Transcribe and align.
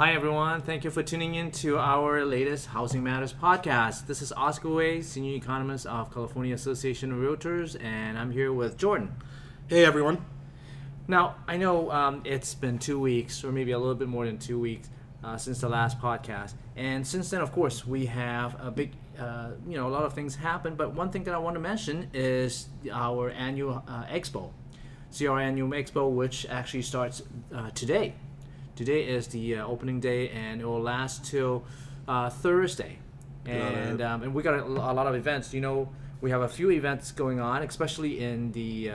Hi, 0.00 0.12
everyone. 0.12 0.62
Thank 0.62 0.84
you 0.84 0.92
for 0.92 1.02
tuning 1.02 1.34
in 1.34 1.50
to 1.50 1.76
our 1.76 2.24
latest 2.24 2.68
Housing 2.68 3.02
Matters 3.02 3.32
podcast. 3.32 4.06
This 4.06 4.22
is 4.22 4.30
Oscar 4.30 4.68
Wei, 4.68 5.02
Senior 5.02 5.34
Economist 5.34 5.86
of 5.86 6.14
California 6.14 6.54
Association 6.54 7.10
of 7.10 7.18
Realtors, 7.18 7.76
and 7.82 8.16
I'm 8.16 8.30
here 8.30 8.52
with 8.52 8.76
Jordan. 8.76 9.12
Hey, 9.66 9.84
everyone. 9.84 10.24
Now, 11.08 11.34
I 11.48 11.56
know 11.56 11.90
um, 11.90 12.22
it's 12.24 12.54
been 12.54 12.78
two 12.78 13.00
weeks, 13.00 13.42
or 13.42 13.50
maybe 13.50 13.72
a 13.72 13.78
little 13.80 13.96
bit 13.96 14.06
more 14.06 14.24
than 14.24 14.38
two 14.38 14.60
weeks, 14.60 14.88
uh, 15.24 15.36
since 15.36 15.60
the 15.62 15.68
last 15.68 15.98
podcast. 15.98 16.52
And 16.76 17.04
since 17.04 17.30
then, 17.30 17.40
of 17.40 17.50
course, 17.50 17.84
we 17.84 18.06
have 18.06 18.54
a 18.64 18.70
big, 18.70 18.92
uh, 19.18 19.50
you 19.66 19.76
know, 19.76 19.88
a 19.88 19.90
lot 19.90 20.04
of 20.04 20.12
things 20.12 20.36
happen. 20.36 20.76
But 20.76 20.94
one 20.94 21.10
thing 21.10 21.24
that 21.24 21.34
I 21.34 21.38
want 21.38 21.54
to 21.54 21.60
mention 21.60 22.08
is 22.14 22.68
our 22.92 23.30
annual 23.30 23.82
uh, 23.88 24.04
expo, 24.04 24.52
CR 25.12 25.40
Annual 25.40 25.70
Expo, 25.70 26.08
which 26.08 26.46
actually 26.46 26.82
starts 26.82 27.20
uh, 27.52 27.70
today. 27.70 28.14
Today 28.78 29.02
is 29.02 29.26
the 29.26 29.56
uh, 29.56 29.66
opening 29.66 29.98
day, 29.98 30.28
and 30.28 30.60
it 30.60 30.64
will 30.64 30.80
last 30.80 31.24
till 31.24 31.64
uh, 32.06 32.30
Thursday. 32.30 33.00
And 33.44 34.00
um, 34.00 34.22
and 34.22 34.32
we 34.32 34.44
got 34.44 34.54
a, 34.54 34.62
a, 34.62 34.94
lot 34.94 35.08
of 35.08 35.16
events. 35.16 35.52
You 35.52 35.60
know, 35.60 35.88
we 36.20 36.30
have 36.30 36.42
a 36.42 36.48
few 36.48 36.70
events 36.70 37.10
going 37.10 37.40
on, 37.40 37.64
especially 37.64 38.20
in 38.20 38.52
the 38.52 38.92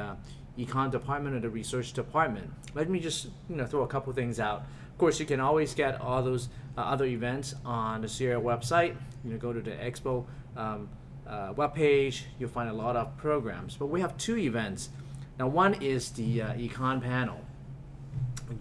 econ 0.58 0.90
department 0.90 1.36
or 1.36 1.42
the 1.42 1.50
research 1.50 1.92
department. 1.92 2.50
Let 2.74 2.90
me 2.90 3.02
just 3.02 3.26
you 3.50 3.58
know 3.58 3.66
throw 3.66 3.84
a 3.84 3.88
couple 3.88 4.14
things 4.14 4.40
out. 4.40 4.60
Of 4.94 4.98
course, 4.98 5.20
you 5.20 5.26
can 5.26 5.42
always 5.42 5.74
get 5.74 6.00
all 6.00 6.24
those 6.24 6.48
uh, 6.78 6.82
other 6.82 7.04
events 7.04 7.54
on 7.66 8.04
the 8.04 8.08
CAR 8.08 8.40
website. 8.42 8.96
You 9.26 9.32
know, 9.32 9.38
go 9.38 9.52
to 9.52 9.60
the 9.60 9.72
Expo 9.72 10.26
um, 10.56 10.88
uh, 11.28 11.52
webpage. 11.56 12.22
You'll 12.40 12.52
find 12.52 12.70
a 12.70 12.74
lot 12.74 12.96
of 12.96 13.18
programs. 13.18 13.76
But 13.76 13.88
we 13.88 14.00
have 14.00 14.16
two 14.16 14.38
events. 14.38 14.92
Now, 15.38 15.48
one 15.50 15.74
is 15.82 16.12
the 16.12 16.42
uh, 16.42 16.54
econ 16.54 17.02
panel. 17.02 17.42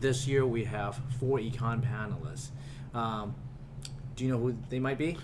This 0.00 0.26
year 0.26 0.46
we 0.46 0.64
have 0.64 1.00
four 1.18 1.38
econ 1.38 1.82
panelists. 1.82 2.48
Um, 2.94 3.34
do 4.16 4.24
you 4.24 4.32
know 4.32 4.38
who 4.38 4.56
they 4.68 4.78
might 4.78 4.98
be? 4.98 5.16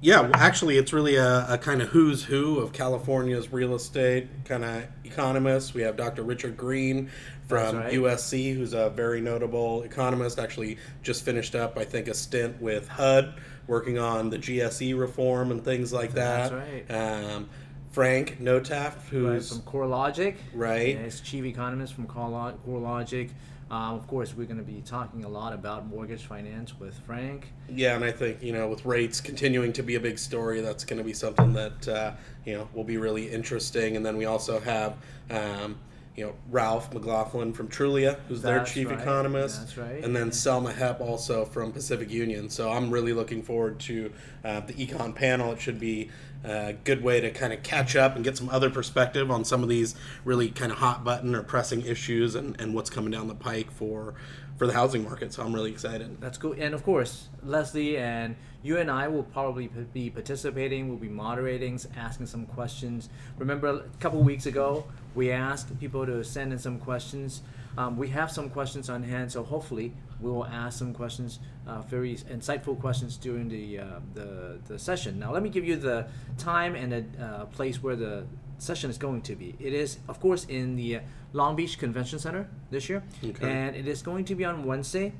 Yeah, 0.00 0.20
well, 0.20 0.30
actually, 0.34 0.78
it's 0.78 0.92
really 0.92 1.16
a, 1.16 1.44
a 1.48 1.58
kind 1.58 1.82
of 1.82 1.88
who's 1.88 2.22
who 2.22 2.60
of 2.60 2.72
California's 2.72 3.52
real 3.52 3.74
estate 3.74 4.28
kind 4.44 4.64
of 4.64 4.84
economists. 5.04 5.74
We 5.74 5.82
have 5.82 5.96
Dr. 5.96 6.22
Richard 6.22 6.56
Green 6.56 7.10
from 7.48 7.76
right. 7.76 7.92
USC, 7.92 8.54
who's 8.54 8.74
a 8.74 8.90
very 8.90 9.20
notable 9.20 9.82
economist. 9.82 10.38
Actually, 10.38 10.78
just 11.02 11.24
finished 11.24 11.56
up, 11.56 11.76
I 11.76 11.84
think, 11.84 12.06
a 12.06 12.14
stint 12.14 12.62
with 12.62 12.86
HUD, 12.86 13.34
working 13.66 13.98
on 13.98 14.30
the 14.30 14.38
GSE 14.38 14.96
reform 14.96 15.50
and 15.50 15.64
things 15.64 15.92
like 15.92 16.12
that. 16.12 16.52
That's 16.52 16.90
right. 16.90 17.34
Um, 17.34 17.48
Frank 17.90 18.38
Nothaft, 18.40 19.08
who's 19.08 19.50
right, 19.50 19.62
from 19.62 19.72
CoreLogic, 19.72 20.36
right? 20.54 20.94
Yeah, 20.94 21.04
he's 21.04 21.20
chief 21.20 21.44
economist 21.44 21.94
from 21.94 22.06
CoreLogic. 22.06 23.30
Um, 23.70 23.94
of 23.94 24.06
course, 24.06 24.34
we're 24.34 24.46
going 24.46 24.58
to 24.58 24.62
be 24.62 24.80
talking 24.80 25.24
a 25.24 25.28
lot 25.28 25.52
about 25.52 25.86
mortgage 25.86 26.24
finance 26.24 26.78
with 26.78 26.94
Frank. 27.00 27.52
Yeah, 27.68 27.96
and 27.96 28.04
I 28.04 28.12
think 28.12 28.42
you 28.42 28.52
know 28.52 28.68
with 28.68 28.84
rates 28.84 29.20
continuing 29.20 29.72
to 29.74 29.82
be 29.82 29.96
a 29.96 30.00
big 30.00 30.18
story, 30.18 30.60
that's 30.60 30.84
going 30.84 30.98
to 30.98 31.04
be 31.04 31.12
something 31.12 31.52
that 31.52 31.88
uh, 31.88 32.12
you 32.44 32.54
know 32.54 32.68
will 32.72 32.84
be 32.84 32.96
really 32.96 33.30
interesting. 33.30 33.96
And 33.96 34.04
then 34.04 34.16
we 34.16 34.24
also 34.24 34.60
have. 34.60 34.96
Um, 35.30 35.78
you 36.16 36.24
know 36.24 36.34
Ralph 36.50 36.92
McLaughlin 36.92 37.52
from 37.52 37.68
Trulia, 37.68 38.18
who's 38.26 38.42
that's 38.42 38.42
their 38.42 38.64
chief 38.64 38.90
right. 38.90 39.00
economist, 39.00 39.60
that's 39.60 39.78
right. 39.78 40.02
and 40.02 40.16
then 40.16 40.32
Selma 40.32 40.72
Hepp 40.72 41.00
also 41.00 41.44
from 41.44 41.70
Pacific 41.70 42.10
Union. 42.10 42.50
So 42.50 42.72
I'm 42.72 42.90
really 42.90 43.12
looking 43.12 43.40
forward 43.40 43.78
to 43.80 44.12
uh, 44.44 44.58
the 44.58 44.72
econ 44.72 45.14
panel. 45.14 45.52
It 45.52 45.60
should 45.60 45.78
be 45.78 46.10
a 46.44 46.72
good 46.84 47.02
way 47.02 47.20
to 47.20 47.30
kind 47.30 47.52
of 47.52 47.62
catch 47.62 47.96
up 47.96 48.14
and 48.14 48.24
get 48.24 48.36
some 48.36 48.48
other 48.48 48.70
perspective 48.70 49.30
on 49.30 49.44
some 49.44 49.62
of 49.62 49.68
these 49.68 49.94
really 50.24 50.50
kind 50.50 50.70
of 50.70 50.78
hot 50.78 51.04
button 51.04 51.34
or 51.34 51.42
pressing 51.42 51.82
issues 51.82 52.34
and, 52.34 52.60
and 52.60 52.74
what's 52.74 52.90
coming 52.90 53.10
down 53.10 53.28
the 53.28 53.34
pike 53.34 53.70
for 53.70 54.14
for 54.56 54.66
the 54.66 54.72
housing 54.72 55.04
market. 55.04 55.32
So 55.32 55.44
I'm 55.44 55.54
really 55.54 55.70
excited. 55.70 56.20
That's 56.20 56.36
cool. 56.36 56.54
And 56.58 56.74
of 56.74 56.82
course, 56.82 57.28
Leslie 57.44 57.96
and 57.96 58.34
you 58.62 58.78
and 58.78 58.90
I 58.90 59.06
will 59.06 59.22
probably 59.22 59.68
be 59.92 60.10
participating. 60.10 60.88
We'll 60.88 60.98
be 60.98 61.08
moderating, 61.08 61.78
asking 61.96 62.26
some 62.26 62.44
questions. 62.44 63.08
Remember, 63.38 63.68
a 63.68 63.82
couple 64.00 64.20
weeks 64.20 64.46
ago, 64.46 64.84
we 65.14 65.30
asked 65.30 65.78
people 65.78 66.04
to 66.06 66.24
send 66.24 66.52
in 66.52 66.58
some 66.58 66.78
questions. 66.78 67.42
Um, 67.76 67.96
we 67.96 68.08
have 68.08 68.32
some 68.32 68.50
questions 68.50 68.90
on 68.90 69.04
hand, 69.04 69.30
so 69.30 69.44
hopefully 69.44 69.94
we 70.20 70.30
will 70.30 70.46
ask 70.46 70.78
some 70.78 70.92
questions, 70.92 71.38
uh, 71.66 71.80
very 71.82 72.16
insightful 72.16 72.78
questions 72.78 73.16
during 73.16 73.48
the, 73.48 73.78
uh, 73.78 73.84
the, 74.14 74.58
the 74.66 74.78
session. 74.78 75.18
Now, 75.18 75.32
let 75.32 75.42
me 75.42 75.48
give 75.48 75.64
you 75.64 75.76
the 75.76 76.06
time 76.36 76.74
and 76.74 76.92
the 76.92 77.04
uh, 77.24 77.44
place 77.46 77.82
where 77.82 77.96
the 77.96 78.26
session 78.58 78.90
is 78.90 78.98
going 78.98 79.22
to 79.22 79.36
be. 79.36 79.54
It 79.60 79.72
is, 79.72 79.98
of 80.08 80.20
course, 80.20 80.44
in 80.46 80.76
the 80.76 81.00
Long 81.32 81.56
Beach 81.56 81.78
Convention 81.78 82.18
Center 82.18 82.48
this 82.70 82.88
year, 82.88 83.02
okay. 83.24 83.50
and 83.50 83.76
it 83.76 83.86
is 83.86 84.02
going 84.02 84.24
to 84.26 84.34
be 84.34 84.44
on 84.44 84.64
Wednesday 84.64 85.12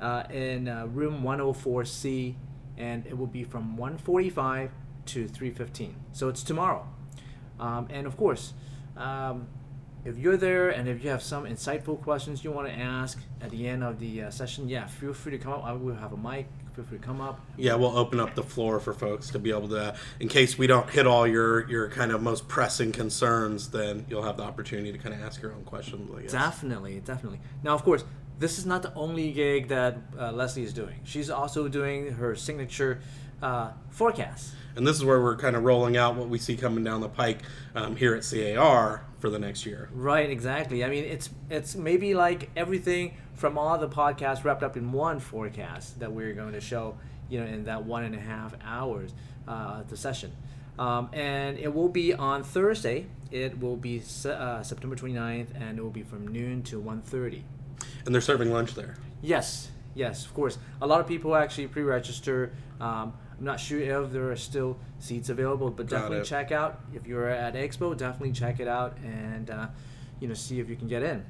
uh, 0.00 0.24
in 0.30 0.68
uh, 0.68 0.86
room 0.86 1.22
104C, 1.22 2.34
and 2.76 3.06
it 3.06 3.16
will 3.16 3.26
be 3.26 3.44
from 3.44 3.76
1:45 3.76 4.70
to 5.06 5.28
3:15. 5.28 5.94
So 6.12 6.28
it's 6.28 6.42
tomorrow, 6.42 6.86
um, 7.58 7.88
and 7.90 8.06
of 8.06 8.16
course. 8.16 8.52
Um, 8.96 9.48
if 10.04 10.18
you're 10.18 10.36
there 10.36 10.70
and 10.70 10.88
if 10.88 11.04
you 11.04 11.10
have 11.10 11.22
some 11.22 11.44
insightful 11.44 12.00
questions 12.00 12.42
you 12.42 12.50
want 12.50 12.68
to 12.68 12.74
ask 12.74 13.18
at 13.40 13.50
the 13.50 13.68
end 13.68 13.84
of 13.84 14.00
the 14.00 14.22
uh, 14.22 14.30
session, 14.30 14.68
yeah, 14.68 14.86
feel 14.86 15.14
free 15.14 15.32
to 15.32 15.38
come 15.38 15.52
up. 15.52 15.64
I 15.64 15.72
will 15.72 15.94
have 15.94 16.12
a 16.12 16.16
mic. 16.16 16.48
Feel 16.74 16.84
free 16.84 16.98
to 16.98 17.04
come 17.04 17.20
up. 17.20 17.40
Yeah, 17.56 17.74
we'll 17.74 17.96
open 17.96 18.18
up 18.18 18.34
the 18.34 18.42
floor 18.42 18.80
for 18.80 18.94
folks 18.94 19.30
to 19.30 19.38
be 19.38 19.50
able 19.50 19.68
to, 19.68 19.94
in 20.20 20.28
case 20.28 20.56
we 20.56 20.66
don't 20.66 20.88
hit 20.88 21.06
all 21.06 21.26
your 21.26 21.68
your 21.68 21.88
kind 21.90 22.10
of 22.10 22.22
most 22.22 22.48
pressing 22.48 22.92
concerns, 22.92 23.68
then 23.68 24.06
you'll 24.08 24.22
have 24.22 24.38
the 24.38 24.42
opportunity 24.42 24.90
to 24.90 24.98
kind 24.98 25.14
of 25.14 25.20
ask 25.20 25.42
your 25.42 25.52
own 25.52 25.64
questions. 25.64 26.10
I 26.16 26.22
guess. 26.22 26.32
Definitely, 26.32 27.00
definitely. 27.00 27.40
Now, 27.62 27.74
of 27.74 27.82
course, 27.84 28.04
this 28.38 28.58
is 28.58 28.64
not 28.64 28.82
the 28.82 28.92
only 28.94 29.32
gig 29.32 29.68
that 29.68 29.98
uh, 30.18 30.32
Leslie 30.32 30.62
is 30.62 30.72
doing. 30.72 30.98
She's 31.04 31.28
also 31.28 31.68
doing 31.68 32.12
her 32.12 32.34
signature 32.34 33.02
uh, 33.42 33.72
forecast. 33.90 34.54
And 34.74 34.86
this 34.86 34.96
is 34.96 35.04
where 35.04 35.20
we're 35.20 35.36
kind 35.36 35.54
of 35.54 35.64
rolling 35.64 35.98
out 35.98 36.16
what 36.16 36.30
we 36.30 36.38
see 36.38 36.56
coming 36.56 36.82
down 36.82 37.02
the 37.02 37.08
pike 37.08 37.40
um, 37.74 37.96
here 37.96 38.14
at 38.14 38.22
CAR 38.22 39.04
for 39.22 39.30
the 39.30 39.38
next 39.38 39.64
year. 39.64 39.88
Right, 39.94 40.28
exactly. 40.28 40.84
I 40.84 40.88
mean, 40.88 41.04
it's 41.04 41.30
it's 41.48 41.76
maybe 41.76 42.12
like 42.12 42.50
everything 42.56 43.16
from 43.34 43.56
all 43.56 43.78
the 43.78 43.88
podcasts 43.88 44.42
wrapped 44.42 44.64
up 44.64 44.76
in 44.76 44.90
one 44.90 45.20
forecast 45.20 46.00
that 46.00 46.10
we're 46.10 46.34
going 46.34 46.54
to 46.54 46.60
show, 46.60 46.96
you 47.30 47.38
know, 47.40 47.46
in 47.46 47.64
that 47.64 47.84
one 47.84 48.02
and 48.02 48.16
a 48.16 48.20
half 48.20 48.52
hours 48.64 49.14
uh, 49.46 49.84
the 49.84 49.96
session. 49.96 50.32
Um, 50.76 51.08
and 51.12 51.56
it 51.56 51.72
will 51.72 51.88
be 51.88 52.12
on 52.12 52.42
Thursday. 52.42 53.06
It 53.30 53.60
will 53.60 53.76
be 53.76 54.02
uh, 54.26 54.62
September 54.64 54.96
29th, 54.96 55.54
and 55.54 55.78
it 55.78 55.82
will 55.82 55.90
be 55.90 56.02
from 56.02 56.26
noon 56.26 56.64
to 56.64 56.82
1.30. 56.82 57.42
And 58.04 58.12
they're 58.12 58.20
serving 58.20 58.50
lunch 58.50 58.74
there. 58.74 58.96
Yes, 59.22 59.70
yes, 59.94 60.26
of 60.26 60.34
course. 60.34 60.58
A 60.80 60.86
lot 60.86 61.00
of 61.00 61.06
people 61.06 61.36
actually 61.36 61.68
pre-register. 61.68 62.52
Um, 62.80 63.12
I'm 63.38 63.44
not 63.44 63.60
sure 63.60 63.80
if 63.80 64.12
there 64.12 64.30
are 64.30 64.36
still 64.36 64.78
seats 64.98 65.28
available, 65.28 65.70
but 65.70 65.86
Got 65.86 65.96
definitely 65.96 66.18
it. 66.18 66.24
check 66.24 66.52
out 66.52 66.80
if 66.94 67.06
you're 67.06 67.28
at 67.28 67.54
Expo. 67.54 67.96
Definitely 67.96 68.32
check 68.32 68.60
it 68.60 68.68
out 68.68 68.96
and 68.98 69.50
uh, 69.50 69.66
you 70.20 70.28
know 70.28 70.34
see 70.34 70.60
if 70.60 70.68
you 70.68 70.76
can 70.76 70.88
get 70.88 71.02
in. 71.02 71.24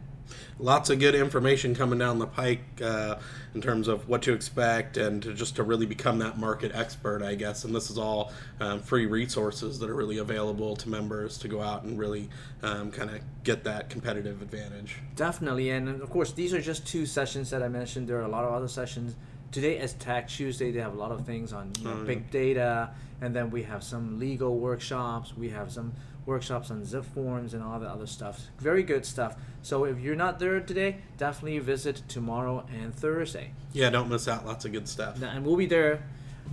Lots 0.58 0.90
of 0.90 1.00
good 1.00 1.14
information 1.14 1.74
coming 1.74 1.98
down 1.98 2.18
the 2.18 2.26
pike 2.26 2.62
uh, 2.82 3.16
in 3.54 3.60
terms 3.60 3.88
of 3.88 4.08
what 4.08 4.22
to 4.22 4.32
expect 4.32 4.96
and 4.96 5.22
to 5.22 5.34
just 5.34 5.56
to 5.56 5.62
really 5.62 5.86
become 5.86 6.18
that 6.18 6.38
market 6.38 6.70
expert, 6.74 7.22
I 7.22 7.34
guess. 7.34 7.64
And 7.64 7.74
this 7.74 7.90
is 7.90 7.98
all 7.98 8.32
um, 8.60 8.80
free 8.80 9.06
resources 9.06 9.78
that 9.80 9.90
are 9.90 9.94
really 9.94 10.18
available 10.18 10.76
to 10.76 10.88
members 10.88 11.38
to 11.38 11.48
go 11.48 11.60
out 11.60 11.82
and 11.82 11.98
really 11.98 12.28
um, 12.62 12.90
kind 12.92 13.10
of 13.10 13.20
get 13.42 13.64
that 13.64 13.90
competitive 13.90 14.42
advantage. 14.42 14.96
Definitely, 15.16 15.70
and 15.70 15.88
of 16.00 16.08
course, 16.10 16.32
these 16.32 16.54
are 16.54 16.60
just 16.60 16.86
two 16.86 17.04
sessions 17.06 17.50
that 17.50 17.62
I 17.62 17.68
mentioned. 17.68 18.08
There 18.08 18.18
are 18.18 18.24
a 18.24 18.28
lot 18.28 18.44
of 18.44 18.52
other 18.52 18.68
sessions 18.68 19.16
today 19.52 19.78
is 19.78 19.92
Tech 19.94 20.28
Tuesday. 20.28 20.72
They 20.72 20.80
have 20.80 20.94
a 20.94 20.98
lot 20.98 21.12
of 21.12 21.24
things 21.24 21.52
on 21.52 21.70
you 21.78 21.84
know, 21.84 21.94
big 22.04 22.30
data, 22.30 22.90
and 23.20 23.36
then 23.36 23.50
we 23.50 23.62
have 23.62 23.84
some 23.84 24.18
legal 24.18 24.58
workshops. 24.58 25.36
We 25.36 25.50
have 25.50 25.70
some 25.70 25.92
workshops 26.24 26.70
on 26.70 26.84
zip 26.84 27.04
forms 27.04 27.52
and 27.54 27.62
all 27.62 27.78
the 27.78 27.88
other 27.88 28.06
stuff. 28.06 28.40
Very 28.58 28.82
good 28.82 29.04
stuff. 29.04 29.36
So 29.62 29.84
if 29.84 30.00
you're 30.00 30.16
not 30.16 30.38
there 30.38 30.60
today, 30.60 30.98
definitely 31.18 31.58
visit 31.58 32.02
tomorrow 32.08 32.64
and 32.72 32.94
Thursday. 32.94 33.52
Yeah, 33.72 33.90
don't 33.90 34.08
miss 34.08 34.26
out. 34.26 34.46
Lots 34.46 34.64
of 34.64 34.72
good 34.72 34.88
stuff. 34.88 35.22
And 35.22 35.44
we'll 35.44 35.56
be 35.56 35.66
there. 35.66 36.04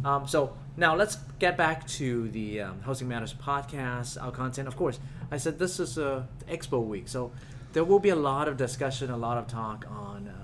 Um, 0.03 0.27
so 0.27 0.55
now 0.77 0.95
let's 0.95 1.17
get 1.39 1.57
back 1.57 1.87
to 1.87 2.29
the 2.29 2.61
um, 2.61 2.81
Housing 2.81 3.07
Matters 3.07 3.33
podcast, 3.33 4.21
our 4.21 4.31
content. 4.31 4.67
Of 4.67 4.75
course, 4.75 4.99
I 5.31 5.37
said 5.37 5.59
this 5.59 5.79
is 5.79 5.97
a 5.97 6.27
expo 6.49 6.83
week, 6.83 7.07
so 7.07 7.31
there 7.73 7.83
will 7.83 7.99
be 7.99 8.09
a 8.09 8.15
lot 8.15 8.47
of 8.47 8.57
discussion, 8.57 9.09
a 9.09 9.17
lot 9.17 9.37
of 9.37 9.47
talk 9.47 9.85
on 9.89 10.27
uh, 10.27 10.38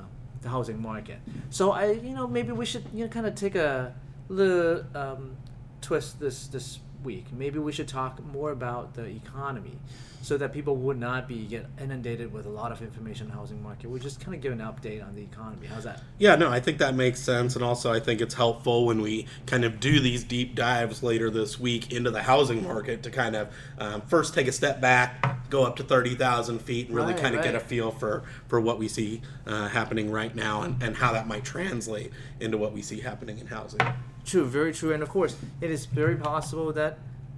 the 0.45 0.51
housing 0.51 0.81
market. 0.81 1.19
So 1.49 1.71
I, 1.71 1.91
you 1.91 2.15
know, 2.15 2.27
maybe 2.27 2.51
we 2.53 2.65
should 2.65 2.85
you 2.93 3.03
know 3.03 3.09
kind 3.09 3.25
of 3.25 3.35
take 3.35 3.55
a 3.55 3.93
little 4.29 4.85
um, 4.95 5.35
twist 5.81 6.19
this 6.19 6.47
this 6.47 6.79
week. 7.05 7.31
Maybe 7.31 7.59
we 7.59 7.71
should 7.71 7.87
talk 7.87 8.23
more 8.25 8.51
about 8.51 8.95
the 8.95 9.05
economy 9.05 9.77
so 10.25 10.37
that 10.37 10.51
people 10.51 10.75
would 10.75 10.99
not 10.99 11.27
be 11.27 11.45
get 11.45 11.67
inundated 11.79 12.33
with 12.33 12.47
a 12.47 12.49
lot 12.49 12.71
of 12.71 12.81
information 12.81 13.27
on 13.27 13.31
the 13.31 13.37
housing 13.37 13.61
market. 13.61 13.91
We 13.91 13.99
just 13.99 14.19
kind 14.19 14.33
of 14.33 14.41
give 14.41 14.51
an 14.51 14.57
update 14.57 15.07
on 15.07 15.13
the 15.13 15.21
economy. 15.21 15.67
How's 15.67 15.83
that? 15.83 16.01
Yeah, 16.17 16.35
no, 16.35 16.49
I 16.49 16.59
think 16.59 16.79
that 16.79 16.95
makes 16.95 17.19
sense, 17.19 17.55
and 17.55 17.63
also 17.63 17.93
I 17.93 17.99
think 17.99 18.21
it's 18.21 18.33
helpful 18.33 18.87
when 18.87 19.01
we 19.01 19.27
kind 19.45 19.63
of 19.63 19.79
do 19.79 19.99
these 19.99 20.23
deep 20.23 20.55
dives 20.55 21.03
later 21.03 21.29
this 21.29 21.59
week 21.59 21.93
into 21.93 22.09
the 22.09 22.23
housing 22.23 22.63
market 22.63 23.03
to 23.03 23.11
kind 23.11 23.35
of 23.35 23.49
um, 23.77 24.01
first 24.01 24.33
take 24.33 24.47
a 24.47 24.51
step 24.51 24.81
back, 24.81 25.49
go 25.51 25.63
up 25.63 25.75
to 25.75 25.83
thirty 25.83 26.15
thousand 26.15 26.59
feet, 26.59 26.87
and 26.87 26.95
really 26.95 27.13
right, 27.13 27.21
kind 27.21 27.35
of 27.35 27.41
right. 27.41 27.51
get 27.51 27.55
a 27.55 27.59
feel 27.59 27.91
for 27.91 28.23
for 28.47 28.59
what 28.59 28.79
we 28.79 28.87
see 28.87 29.21
uh, 29.45 29.67
happening 29.67 30.09
right 30.09 30.33
now 30.33 30.63
and, 30.63 30.81
and 30.81 30.95
how 30.95 31.13
that 31.13 31.27
might 31.27 31.45
translate 31.45 32.11
into 32.39 32.57
what 32.57 32.73
we 32.73 32.81
see 32.81 32.99
happening 32.99 33.37
in 33.37 33.45
housing. 33.45 33.81
True, 34.25 34.45
very 34.45 34.73
true, 34.73 34.91
and 34.91 35.03
of 35.03 35.09
course, 35.09 35.35
it 35.61 35.69
is 35.69 35.85
very 35.85 36.15
possible 36.15 36.73
that 36.73 36.97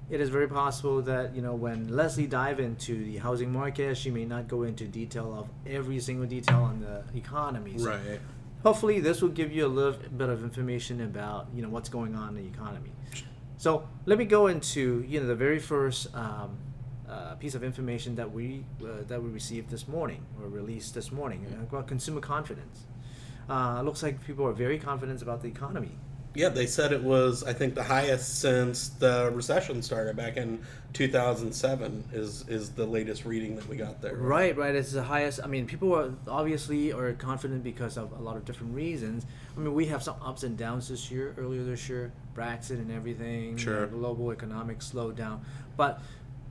it 0.09 0.21
is 0.21 0.29
very 0.29 0.47
possible 0.47 1.01
that 1.01 1.35
you 1.35 1.41
know 1.41 1.53
when 1.53 1.89
Leslie 1.89 2.27
dive 2.27 2.59
into 2.61 3.03
the 3.03 3.17
housing 3.17 3.51
market, 3.51 3.97
she 3.97 4.09
may 4.09 4.23
not 4.23 4.47
go 4.47 4.63
into 4.63 4.85
detail 4.85 5.33
of 5.37 5.49
every 5.71 5.99
single 5.99 6.25
detail 6.25 6.63
on 6.63 6.79
the 6.79 7.03
economy. 7.17 7.77
So 7.77 7.89
right. 7.89 8.19
Hopefully, 8.63 8.99
this 8.99 9.21
will 9.21 9.29
give 9.29 9.51
you 9.51 9.65
a 9.65 9.67
little 9.67 9.99
bit 10.17 10.29
of 10.29 10.43
information 10.43 11.01
about 11.01 11.47
you 11.53 11.61
know 11.61 11.69
what's 11.69 11.89
going 11.89 12.15
on 12.15 12.29
in 12.29 12.43
the 12.43 12.49
economy. 12.49 12.91
So 13.57 13.87
let 14.05 14.17
me 14.17 14.25
go 14.25 14.47
into 14.47 15.03
you 15.07 15.19
know 15.19 15.27
the 15.27 15.35
very 15.35 15.59
first 15.59 16.15
um, 16.15 16.57
uh, 17.09 17.35
piece 17.35 17.55
of 17.55 17.63
information 17.63 18.15
that 18.15 18.31
we 18.31 18.63
uh, 18.81 19.03
that 19.07 19.21
we 19.21 19.29
received 19.29 19.69
this 19.69 19.87
morning 19.87 20.25
or 20.41 20.47
released 20.47 20.93
this 20.93 21.11
morning 21.11 21.45
uh, 21.51 21.63
about 21.63 21.87
consumer 21.87 22.21
confidence. 22.21 22.85
Uh, 23.49 23.81
looks 23.81 24.03
like 24.03 24.25
people 24.25 24.45
are 24.45 24.53
very 24.53 24.79
confident 24.79 25.21
about 25.21 25.41
the 25.41 25.47
economy. 25.47 25.91
Yeah, 26.37 26.49
they 26.49 26.67
said 26.67 26.91
it 26.91 27.01
was 27.01 27.43
I 27.43 27.53
think 27.53 27.73
the 27.73 27.83
highest 27.83 28.39
since 28.41 28.89
the 28.89 29.31
recession 29.33 29.81
started 29.81 30.15
back 30.15 30.37
in 30.37 30.61
2007 30.93 32.03
is 32.13 32.45
is 32.47 32.69
the 32.69 32.85
latest 32.85 33.25
reading 33.25 33.55
that 33.55 33.67
we 33.67 33.75
got 33.75 34.01
there. 34.03 34.15
Right, 34.15 34.55
right. 34.55 34.75
It's 34.75 34.91
the 34.91 35.01
highest. 35.01 35.39
I 35.43 35.47
mean, 35.47 35.65
people 35.65 35.95
are 35.95 36.13
obviously 36.27 36.93
are 36.93 37.11
confident 37.13 37.63
because 37.63 37.97
of 37.97 38.11
a 38.11 38.21
lot 38.21 38.37
of 38.37 38.45
different 38.45 38.75
reasons. 38.75 39.25
I 39.55 39.59
mean, 39.59 39.73
we 39.73 39.87
have 39.87 40.03
some 40.03 40.15
ups 40.23 40.43
and 40.43 40.55
downs 40.55 40.89
this 40.89 41.09
year, 41.09 41.33
earlier 41.39 41.63
this 41.63 41.89
year, 41.89 42.11
Brexit 42.35 42.77
and 42.77 42.91
everything, 42.91 43.57
sure. 43.57 43.85
You 43.85 43.91
know, 43.91 43.97
global 43.97 44.31
economic 44.31 44.79
slowdown, 44.79 45.39
but 45.75 46.01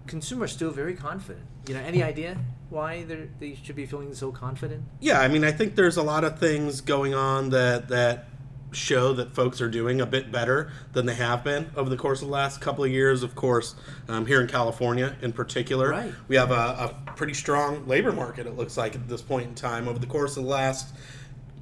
consumers 0.09 0.51
still 0.51 0.73
very 0.73 0.95
confident. 0.95 1.47
You 1.69 1.75
know, 1.75 1.81
any 1.81 2.03
idea 2.03 2.37
why 2.71 3.05
they 3.05 3.29
they 3.39 3.55
should 3.55 3.77
be 3.77 3.87
feeling 3.87 4.13
so 4.15 4.33
confident? 4.33 4.83
Yeah, 4.99 5.21
I 5.21 5.29
mean, 5.29 5.45
I 5.45 5.53
think 5.53 5.77
there's 5.77 5.97
a 5.97 6.03
lot 6.03 6.25
of 6.25 6.41
things 6.41 6.81
going 6.81 7.15
on 7.15 7.51
that 7.51 7.89
that 7.89 8.29
show 8.77 9.13
that 9.15 9.35
folks 9.35 9.61
are 9.61 9.69
doing 9.69 10.01
a 10.01 10.07
bit 10.07 10.31
better 10.31 10.71
than 10.93 11.07
they 11.07 11.15
have 11.15 11.43
been 11.43 11.71
over 11.77 11.89
the 11.89 11.97
course 11.97 12.23
of 12.23 12.29
the 12.29 12.33
last 12.33 12.61
couple 12.61 12.85
of 12.85 12.91
years. 12.91 13.23
Of 13.23 13.35
course, 13.35 13.75
um, 14.09 14.27
here 14.27 14.41
in 14.41 14.47
California 14.47 15.17
in 15.23 15.33
particular, 15.33 15.91
right. 15.91 16.13
we 16.29 16.37
have 16.37 16.51
a, 16.51 16.55
a, 16.55 17.13
pretty 17.17 17.35
strong 17.35 17.87
labor 17.87 18.13
market, 18.13 18.47
it 18.47 18.57
looks 18.57 18.77
like, 18.77 18.95
at 18.95 19.09
this 19.09 19.23
point 19.23 19.49
in 19.49 19.55
time. 19.55 19.89
Over 19.89 19.99
the 19.99 20.07
course 20.07 20.37
of 20.37 20.43
the 20.43 20.51
last 20.51 20.95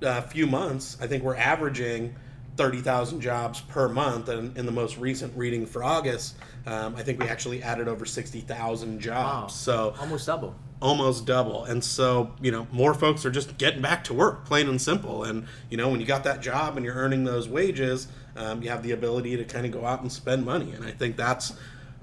uh, 0.03 0.21
few 0.23 0.49
months, 0.49 0.99
I 1.01 1.07
think 1.07 1.23
we're 1.23 1.37
averaging 1.37 2.17
30,000 2.57 3.21
jobs 3.21 3.61
per 3.61 3.89
month. 3.89 4.29
And 4.29 4.57
in 4.57 4.67
the 4.67 4.73
most 4.73 4.99
recent 4.99 5.37
reading 5.37 5.65
for 5.65 5.85
August, 5.85 6.37
um, 6.67 6.97
I 6.97 7.03
think 7.03 7.21
we 7.21 7.29
actually 7.29 7.63
added 7.63 7.87
over 7.87 8.05
60,000 8.05 9.01
jobs. 9.01 9.43
Wow. 9.43 9.47
So 9.47 9.95
almost 10.01 10.27
double 10.27 10.55
almost 10.81 11.27
double. 11.27 11.65
And 11.65 11.83
so, 11.83 12.33
you 12.41 12.51
know, 12.51 12.67
more 12.71 12.95
folks 12.95 13.25
are 13.25 13.31
just 13.31 13.57
getting 13.59 13.81
back 13.81 14.05
to 14.05 14.15
work, 14.15 14.45
plain 14.45 14.69
and 14.69 14.81
simple. 14.81 15.25
And, 15.25 15.47
you 15.71 15.77
know, 15.77 15.89
when 15.89 16.01
you 16.01 16.07
got 16.07 16.25
that 16.25 16.41
job 16.41 16.77
and 16.77 16.85
you're 16.85 16.95
earning 16.95 17.25
those 17.25 17.49
wages, 17.49 18.09
um, 18.37 18.63
you 18.63 18.71
have 18.71 18.83
the 18.83 18.93
ability 18.93 19.37
to 19.37 19.45
kind 19.45 19.65
of 19.65 19.73
go 19.73 19.87
out 19.87 20.03
and 20.03 20.13
spend 20.13 20.45
money. 20.45 20.73
And 20.73 20.85
I 20.85 20.91
think 20.91 21.17
that's 21.17 21.55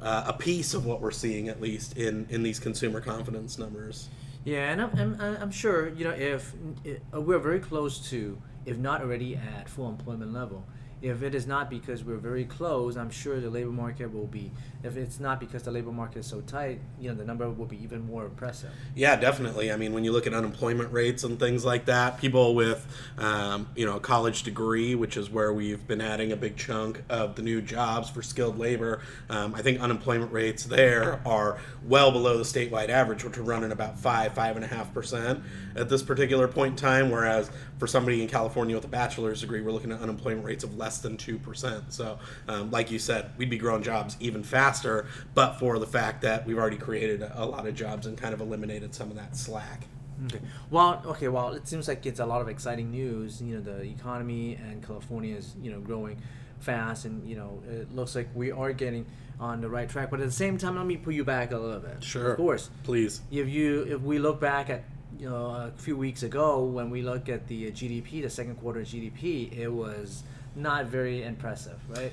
uh, 0.01 0.23
a 0.27 0.33
piece 0.33 0.73
of 0.73 0.85
what 0.85 1.01
we're 1.01 1.11
seeing, 1.11 1.47
at 1.47 1.61
least 1.61 1.97
in, 1.97 2.25
in 2.29 2.41
these 2.43 2.59
consumer 2.59 3.01
confidence 3.01 3.59
numbers. 3.59 4.09
Yeah, 4.43 4.71
and 4.71 4.81
I'm, 4.81 5.19
I'm, 5.21 5.37
I'm 5.39 5.51
sure, 5.51 5.89
you 5.89 6.03
know, 6.03 6.11
if, 6.11 6.53
if 6.83 6.99
we're 7.13 7.39
very 7.39 7.59
close 7.59 8.09
to, 8.09 8.41
if 8.65 8.77
not 8.77 9.01
already 9.01 9.35
at 9.35 9.69
full 9.69 9.89
employment 9.89 10.33
level, 10.33 10.65
if 11.01 11.23
it 11.23 11.33
is 11.33 11.47
not 11.47 11.69
because 11.69 12.03
we're 12.03 12.17
very 12.17 12.45
close, 12.45 12.95
I'm 12.95 13.09
sure 13.09 13.39
the 13.39 13.49
labor 13.49 13.71
market 13.71 14.13
will 14.13 14.27
be. 14.27 14.51
If 14.83 14.97
it's 14.97 15.19
not 15.19 15.39
because 15.39 15.63
the 15.63 15.71
labor 15.71 15.91
market 15.91 16.19
is 16.19 16.27
so 16.27 16.41
tight, 16.41 16.79
you 16.99 17.09
know, 17.09 17.15
the 17.15 17.25
number 17.25 17.49
will 17.49 17.65
be 17.65 17.81
even 17.83 18.05
more 18.05 18.25
impressive. 18.25 18.69
Yeah, 18.95 19.15
definitely. 19.15 19.71
I 19.71 19.77
mean, 19.77 19.93
when 19.93 20.03
you 20.03 20.11
look 20.11 20.27
at 20.27 20.33
unemployment 20.33 20.91
rates 20.91 21.23
and 21.23 21.39
things 21.39 21.65
like 21.65 21.85
that, 21.85 22.19
people 22.19 22.53
with, 22.53 22.85
um, 23.17 23.67
you 23.75 23.85
know, 23.85 23.97
a 23.97 23.99
college 23.99 24.43
degree, 24.43 24.93
which 24.93 25.17
is 25.17 25.29
where 25.29 25.51
we've 25.51 25.85
been 25.87 26.01
adding 26.01 26.31
a 26.31 26.35
big 26.35 26.55
chunk 26.55 27.01
of 27.09 27.35
the 27.35 27.41
new 27.41 27.61
jobs 27.61 28.09
for 28.09 28.21
skilled 28.21 28.59
labor, 28.59 29.01
um, 29.29 29.55
I 29.55 29.61
think 29.61 29.79
unemployment 29.81 30.31
rates 30.31 30.65
there 30.65 31.19
are 31.25 31.59
well 31.87 32.11
below 32.11 32.37
the 32.37 32.43
statewide 32.43 32.89
average, 32.89 33.23
which 33.23 33.37
are 33.37 33.43
running 33.43 33.71
about 33.71 33.97
five, 33.97 34.33
five 34.33 34.55
and 34.55 34.65
a 34.65 34.67
half 34.67 34.93
percent 34.93 35.41
at 35.75 35.89
this 35.89 36.03
particular 36.03 36.47
point 36.47 36.71
in 36.71 36.77
time. 36.77 37.09
Whereas 37.09 37.49
for 37.81 37.87
somebody 37.87 38.21
in 38.21 38.27
California 38.27 38.75
with 38.75 38.85
a 38.85 38.87
bachelor's 38.87 39.41
degree, 39.41 39.59
we're 39.59 39.71
looking 39.71 39.91
at 39.91 39.99
unemployment 40.01 40.45
rates 40.45 40.63
of 40.63 40.77
less 40.77 40.99
than 40.99 41.17
2%. 41.17 41.91
So, 41.91 42.19
um, 42.47 42.69
like 42.69 42.91
you 42.91 42.99
said, 42.99 43.31
we'd 43.37 43.49
be 43.49 43.57
growing 43.57 43.81
jobs 43.81 44.15
even 44.19 44.43
faster, 44.43 45.07
but 45.33 45.53
for 45.53 45.79
the 45.79 45.87
fact 45.87 46.21
that 46.21 46.45
we've 46.45 46.59
already 46.59 46.77
created 46.77 47.23
a, 47.23 47.41
a 47.41 47.43
lot 47.43 47.65
of 47.65 47.73
jobs 47.73 48.05
and 48.05 48.15
kind 48.15 48.35
of 48.35 48.39
eliminated 48.39 48.93
some 48.93 49.09
of 49.09 49.17
that 49.17 49.35
slack. 49.35 49.87
Okay. 50.27 50.41
Well, 50.69 51.01
okay. 51.07 51.27
Well, 51.27 51.53
it 51.53 51.67
seems 51.67 51.87
like 51.87 52.05
it's 52.05 52.19
a 52.19 52.25
lot 52.27 52.39
of 52.41 52.49
exciting 52.49 52.91
news. 52.91 53.41
You 53.41 53.55
know, 53.55 53.61
the 53.61 53.81
economy 53.81 54.59
and 54.63 54.85
California 54.85 55.35
is 55.35 55.55
you 55.59 55.71
know 55.71 55.79
growing 55.79 56.21
fast, 56.59 57.05
and 57.05 57.27
you 57.27 57.35
know 57.35 57.63
it 57.67 57.91
looks 57.95 58.15
like 58.15 58.29
we 58.35 58.51
are 58.51 58.73
getting 58.73 59.07
on 59.39 59.59
the 59.59 59.67
right 59.67 59.89
track. 59.89 60.11
But 60.11 60.19
at 60.19 60.27
the 60.27 60.31
same 60.31 60.59
time, 60.59 60.75
let 60.75 60.85
me 60.85 60.97
pull 60.97 61.13
you 61.13 61.25
back 61.25 61.51
a 61.51 61.57
little 61.57 61.79
bit. 61.79 62.03
Sure. 62.03 62.33
Of 62.33 62.37
course. 62.37 62.69
Please. 62.83 63.21
If 63.31 63.49
you 63.49 63.87
if 63.89 64.01
we 64.01 64.19
look 64.19 64.39
back 64.39 64.69
at 64.69 64.83
you 65.21 65.29
know 65.29 65.45
a 65.45 65.71
few 65.77 65.95
weeks 65.95 66.23
ago 66.23 66.63
when 66.63 66.89
we 66.89 67.03
look 67.03 67.29
at 67.29 67.47
the 67.47 67.71
GDP, 67.71 68.23
the 68.23 68.29
second 68.29 68.55
quarter 68.55 68.81
GDP, 68.81 69.55
it 69.55 69.69
was 69.69 70.23
not 70.55 70.87
very 70.87 71.23
impressive, 71.23 71.77
right? 71.89 72.11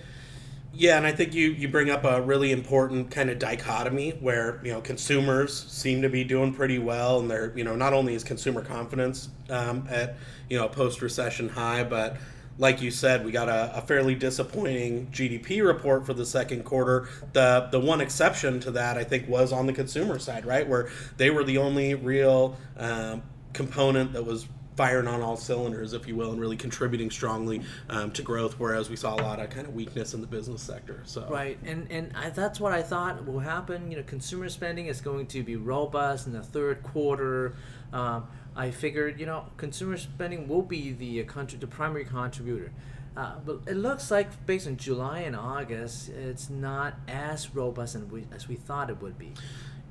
Yeah, 0.74 0.98
and 0.98 1.06
I 1.06 1.12
think 1.12 1.32
you, 1.32 1.48
you 1.52 1.68
bring 1.68 1.88
up 1.88 2.04
a 2.04 2.20
really 2.20 2.52
important 2.52 3.10
kind 3.10 3.30
of 3.30 3.38
dichotomy 3.38 4.10
where 4.20 4.60
you 4.62 4.72
know 4.72 4.82
consumers 4.82 5.58
seem 5.70 6.02
to 6.02 6.10
be 6.10 6.22
doing 6.22 6.52
pretty 6.52 6.78
well, 6.78 7.20
and 7.20 7.30
they're 7.30 7.56
you 7.56 7.64
know 7.64 7.74
not 7.74 7.94
only 7.94 8.14
is 8.14 8.22
consumer 8.22 8.60
confidence 8.60 9.30
um, 9.48 9.86
at 9.88 10.16
you 10.50 10.58
know 10.58 10.68
post 10.68 11.00
recession 11.00 11.48
high, 11.48 11.84
but 11.84 12.18
like 12.58 12.82
you 12.82 12.90
said, 12.90 13.24
we 13.24 13.30
got 13.30 13.48
a, 13.48 13.76
a, 13.76 13.80
fairly 13.80 14.16
disappointing 14.16 15.06
GDP 15.12 15.64
report 15.64 16.04
for 16.04 16.12
the 16.12 16.26
second 16.26 16.64
quarter. 16.64 17.08
The 17.32 17.68
the 17.70 17.80
one 17.80 18.00
exception 18.00 18.60
to 18.60 18.72
that, 18.72 18.98
I 18.98 19.04
think, 19.04 19.28
was 19.28 19.52
on 19.52 19.66
the 19.66 19.72
consumer 19.72 20.18
side, 20.18 20.44
right, 20.44 20.68
where 20.68 20.90
they 21.16 21.30
were 21.30 21.44
the 21.44 21.58
only 21.58 21.94
real 21.94 22.56
um, 22.76 23.22
component 23.52 24.12
that 24.12 24.24
was 24.24 24.46
firing 24.78 25.08
on 25.08 25.20
all 25.22 25.36
cylinders, 25.36 25.92
if 25.92 26.06
you 26.06 26.14
will, 26.14 26.30
and 26.30 26.40
really 26.40 26.56
contributing 26.56 27.10
strongly 27.10 27.60
um, 27.90 28.12
to 28.12 28.22
growth. 28.22 28.54
Whereas 28.58 28.88
we 28.88 28.94
saw 28.94 29.14
a 29.14 29.22
lot 29.22 29.40
of 29.40 29.50
kind 29.50 29.66
of 29.66 29.74
weakness 29.74 30.14
in 30.14 30.20
the 30.20 30.26
business 30.26 30.62
sector. 30.62 31.02
So 31.04 31.26
right, 31.28 31.58
and 31.64 31.86
and 31.90 32.12
I, 32.16 32.30
that's 32.30 32.58
what 32.58 32.72
I 32.72 32.82
thought 32.82 33.24
will 33.24 33.38
happen. 33.38 33.90
You 33.90 33.98
know, 33.98 34.02
consumer 34.04 34.48
spending 34.48 34.86
is 34.86 35.00
going 35.00 35.26
to 35.28 35.44
be 35.44 35.56
robust 35.56 36.26
in 36.26 36.32
the 36.32 36.42
third 36.42 36.82
quarter. 36.82 37.54
Um, 37.92 38.26
I 38.58 38.72
figured, 38.72 39.20
you 39.20 39.24
know, 39.24 39.44
consumer 39.56 39.96
spending 39.96 40.48
will 40.48 40.62
be 40.62 40.92
the 40.92 41.20
uh, 41.22 41.44
the 41.60 41.66
primary 41.68 42.04
contributor. 42.04 42.72
Uh, 43.16 43.34
but 43.44 43.60
it 43.66 43.74
looks 43.74 44.10
like 44.10 44.46
based 44.46 44.66
on 44.66 44.76
July 44.76 45.20
and 45.20 45.34
August, 45.36 46.08
it's 46.08 46.50
not 46.50 46.94
as 47.06 47.54
robust 47.54 47.94
as 47.94 48.02
we, 48.02 48.26
as 48.32 48.48
we 48.48 48.56
thought 48.56 48.90
it 48.90 49.00
would 49.00 49.16
be. 49.16 49.32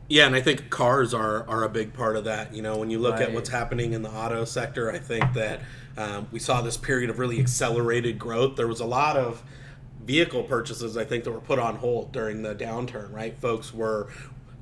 Yeah, 0.10 0.28
and 0.28 0.36
I 0.36 0.42
think 0.42 0.70
cars 0.70 1.14
are, 1.14 1.48
are 1.50 1.64
a 1.64 1.70
big 1.70 1.94
part 1.94 2.16
of 2.16 2.26
that. 2.26 2.54
You 2.54 2.62
know, 2.62 2.78
when 2.78 2.90
you 2.90 3.00
look 3.00 3.16
right. 3.16 3.30
at 3.30 3.34
what's 3.34 3.50
happening 3.50 3.94
in 3.94 4.02
the 4.02 4.10
auto 4.10 4.46
sector, 4.46 4.92
I 4.92 5.00
think 5.00 5.34
that 5.34 5.62
um, 5.98 6.28
we 6.32 6.40
saw 6.40 6.62
this 6.62 6.78
period 6.78 7.10
of 7.10 7.20
really 7.20 7.40
accelerated 7.40 8.20
growth. 8.20 8.56
There 8.56 8.68
was 8.68 8.80
a 8.80 8.86
lot 8.86 9.18
of 9.18 9.44
vehicle 10.04 10.44
purchases, 10.44 10.96
I 10.96 11.04
think, 11.04 11.26
that 11.26 11.32
were 11.32 11.42
put 11.42 11.60
on 11.60 11.76
hold 11.76 12.14
during 12.14 12.42
the 12.44 12.56
downturn, 12.56 13.12
right? 13.14 13.38
Folks 13.38 13.74
were 13.74 14.10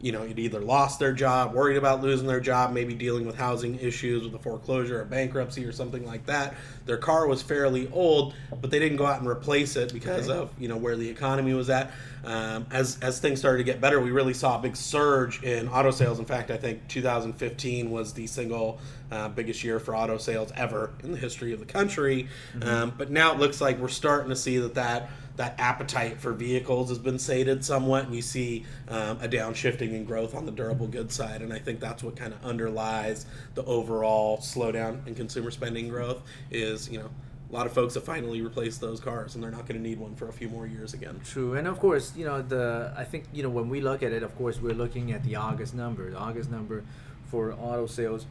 you 0.01 0.11
know, 0.11 0.23
you'd 0.23 0.39
either 0.39 0.59
lost 0.59 0.99
their 0.99 1.13
job, 1.13 1.53
worried 1.53 1.77
about 1.77 2.01
losing 2.01 2.27
their 2.27 2.41
job, 2.41 2.73
maybe 2.73 2.93
dealing 2.93 3.25
with 3.25 3.35
housing 3.35 3.79
issues 3.79 4.23
with 4.23 4.35
a 4.35 4.39
foreclosure 4.39 5.01
or 5.01 5.05
bankruptcy 5.05 5.65
or 5.65 5.71
something 5.71 6.05
like 6.05 6.25
that. 6.25 6.55
Their 6.85 6.97
car 6.97 7.27
was 7.27 7.41
fairly 7.41 7.89
old, 7.91 8.35
but 8.61 8.71
they 8.71 8.79
didn't 8.79 8.97
go 8.97 9.05
out 9.05 9.19
and 9.19 9.27
replace 9.27 9.75
it 9.77 9.93
because 9.93 10.29
okay. 10.29 10.37
of 10.37 10.51
you 10.59 10.67
know 10.67 10.77
where 10.77 10.97
the 10.97 11.09
economy 11.09 11.53
was 11.53 11.69
at. 11.69 11.91
Um, 12.25 12.65
as 12.71 12.99
as 13.01 13.19
things 13.19 13.39
started 13.39 13.59
to 13.59 13.63
get 13.63 13.79
better, 13.79 13.99
we 13.99 14.11
really 14.11 14.33
saw 14.33 14.59
a 14.59 14.61
big 14.61 14.75
surge 14.75 15.41
in 15.43 15.69
auto 15.69 15.91
sales. 15.91 16.19
In 16.19 16.25
fact, 16.25 16.51
I 16.51 16.57
think 16.57 16.87
2015 16.87 17.89
was 17.89 18.13
the 18.13 18.27
single 18.27 18.79
uh, 19.11 19.29
biggest 19.29 19.63
year 19.63 19.79
for 19.79 19.95
auto 19.95 20.17
sales 20.17 20.51
ever 20.55 20.91
in 21.03 21.11
the 21.13 21.17
history 21.17 21.53
of 21.53 21.59
the 21.59 21.65
country. 21.65 22.27
Mm-hmm. 22.55 22.67
Um, 22.67 22.93
but 22.97 23.11
now 23.11 23.33
it 23.33 23.39
looks 23.39 23.61
like 23.61 23.79
we're 23.79 23.87
starting 23.87 24.29
to 24.29 24.35
see 24.35 24.57
that 24.57 24.73
that 24.73 25.09
that 25.37 25.55
appetite 25.59 26.19
for 26.19 26.31
vehicles 26.31 26.89
has 26.89 26.97
been 26.97 27.19
sated 27.19 27.63
somewhat, 27.63 28.09
We 28.09 28.21
see 28.21 28.65
um, 28.87 29.17
a 29.21 29.27
downshifting 29.27 29.93
in 29.93 30.05
growth 30.05 30.33
on 30.33 30.45
the 30.45 30.51
durable 30.51 30.87
goods 30.87 31.13
side. 31.13 31.41
And 31.41 31.51
I 31.53 31.59
think 31.59 31.79
that's 31.79 32.03
what 32.03 32.15
kind 32.15 32.33
of 32.33 32.43
underlies 32.45 33.25
the 33.53 33.63
overall 33.65 34.37
slowdown 34.37 35.05
in 35.07 35.15
consumer 35.15 35.51
spending 35.51 35.89
growth. 35.89 36.21
Is 36.51 36.89
you 36.89 36.99
know 36.99 37.09
a 37.49 37.53
lot 37.53 37.65
of 37.65 37.73
folks 37.73 37.93
have 37.93 38.03
finally 38.03 38.41
replaced 38.41 38.81
those 38.81 38.99
cars, 38.99 39.35
and 39.35 39.43
they're 39.43 39.51
not 39.51 39.67
going 39.67 39.81
to 39.81 39.87
need 39.87 39.99
one 39.99 40.15
for 40.15 40.27
a 40.29 40.33
few 40.33 40.49
more 40.49 40.65
years 40.65 40.93
again. 40.93 41.19
True, 41.23 41.53
and 41.53 41.67
of 41.67 41.79
course, 41.79 42.13
you 42.15 42.25
know 42.25 42.41
the 42.41 42.93
I 42.97 43.03
think 43.03 43.25
you 43.33 43.43
know 43.43 43.49
when 43.49 43.69
we 43.69 43.81
look 43.81 44.03
at 44.03 44.11
it, 44.11 44.23
of 44.23 44.35
course, 44.37 44.61
we're 44.61 44.73
looking 44.73 45.11
at 45.11 45.23
the 45.23 45.35
August 45.35 45.75
number. 45.75 46.09
The 46.09 46.17
August 46.17 46.49
number 46.49 46.83
for 47.27 47.53
auto 47.53 47.85
sales 47.85 48.25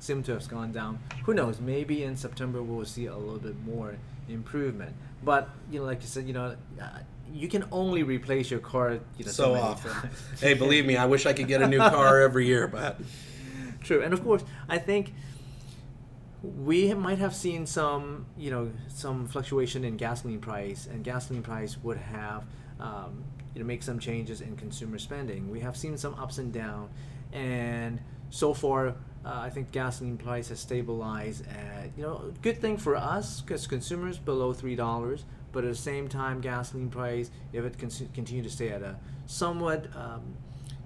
seem 0.00 0.22
to 0.22 0.32
have 0.32 0.48
gone 0.48 0.72
down. 0.72 0.98
Who 1.24 1.34
knows? 1.34 1.60
Maybe 1.60 2.04
in 2.04 2.16
September 2.16 2.62
we'll 2.62 2.84
see 2.84 3.06
a 3.06 3.16
little 3.16 3.38
bit 3.38 3.56
more 3.64 3.96
improvement. 4.28 4.94
But 5.22 5.48
you 5.70 5.80
know, 5.80 5.86
like 5.86 6.00
you 6.02 6.08
said, 6.08 6.26
you 6.26 6.32
know, 6.32 6.56
uh, 6.80 6.88
you 7.32 7.48
can 7.48 7.64
only 7.72 8.02
replace 8.02 8.50
your 8.50 8.60
car 8.60 8.92
you 9.16 9.24
know, 9.24 9.30
so, 9.30 9.54
so 9.54 9.54
often. 9.54 10.10
hey, 10.40 10.54
believe 10.54 10.86
me, 10.86 10.96
I 10.96 11.06
wish 11.06 11.26
I 11.26 11.32
could 11.32 11.48
get 11.48 11.62
a 11.62 11.66
new 11.66 11.78
car 11.96 12.20
every 12.20 12.46
year, 12.46 12.68
but 12.68 13.00
true. 13.82 14.02
And 14.02 14.12
of 14.12 14.22
course, 14.22 14.44
I 14.68 14.78
think 14.78 15.14
we 16.42 16.94
might 16.94 17.18
have 17.18 17.34
seen 17.34 17.66
some, 17.66 18.26
you 18.36 18.50
know, 18.50 18.70
some 18.88 19.26
fluctuation 19.26 19.84
in 19.84 19.96
gasoline 19.96 20.40
price, 20.40 20.86
and 20.86 21.02
gasoline 21.02 21.42
price 21.42 21.76
would 21.82 21.96
have, 21.96 22.44
um, 22.80 23.24
you 23.54 23.60
know, 23.60 23.66
make 23.66 23.82
some 23.82 23.98
changes 23.98 24.40
in 24.40 24.56
consumer 24.56 24.98
spending. 24.98 25.50
We 25.50 25.60
have 25.60 25.76
seen 25.76 25.96
some 25.98 26.14
ups 26.14 26.38
and 26.38 26.52
downs, 26.52 26.90
and 27.32 28.00
so 28.30 28.54
far, 28.54 28.94
uh, 29.28 29.40
I 29.42 29.50
think 29.50 29.72
gasoline 29.72 30.16
price 30.16 30.48
has 30.48 30.58
stabilized 30.58 31.46
at, 31.48 31.90
you 31.96 32.02
know, 32.02 32.32
good 32.40 32.60
thing 32.60 32.78
for 32.78 32.96
us 32.96 33.42
because 33.42 33.66
consumers 33.66 34.16
below 34.18 34.54
three 34.54 34.74
dollars. 34.74 35.24
But 35.52 35.64
at 35.64 35.70
the 35.70 35.76
same 35.76 36.08
time, 36.08 36.40
gasoline 36.40 36.90
price, 36.90 37.30
if 37.52 37.64
it 37.64 37.78
con- 37.78 37.90
continue 38.14 38.42
to 38.42 38.50
stay 38.50 38.68
at 38.70 38.82
a 38.82 38.96
somewhat 39.26 39.86
um, 39.94 40.22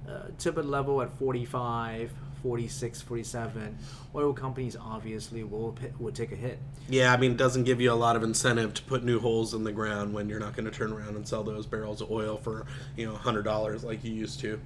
uh, 0.08 0.28
tepid 0.38 0.64
level 0.64 1.02
at 1.02 1.12
45, 1.18 2.12
46, 2.42 3.02
47, 3.02 3.78
oil 4.14 4.32
companies 4.32 4.76
obviously 4.76 5.44
will 5.44 5.76
will 6.00 6.12
take 6.12 6.32
a 6.32 6.36
hit. 6.36 6.58
Yeah, 6.88 7.12
I 7.12 7.16
mean, 7.16 7.32
it 7.32 7.36
doesn't 7.36 7.64
give 7.64 7.80
you 7.80 7.92
a 7.92 7.94
lot 7.94 8.16
of 8.16 8.24
incentive 8.24 8.74
to 8.74 8.82
put 8.82 9.04
new 9.04 9.20
holes 9.20 9.54
in 9.54 9.62
the 9.62 9.72
ground 9.72 10.14
when 10.14 10.28
you're 10.28 10.40
not 10.40 10.56
going 10.56 10.64
to 10.64 10.72
turn 10.72 10.92
around 10.92 11.14
and 11.14 11.26
sell 11.26 11.44
those 11.44 11.66
barrels 11.66 12.00
of 12.00 12.10
oil 12.10 12.38
for 12.38 12.66
you 12.96 13.06
know 13.06 13.14
hundred 13.14 13.42
dollars 13.42 13.84
like 13.84 14.02
you 14.02 14.12
used 14.12 14.40
to. 14.40 14.60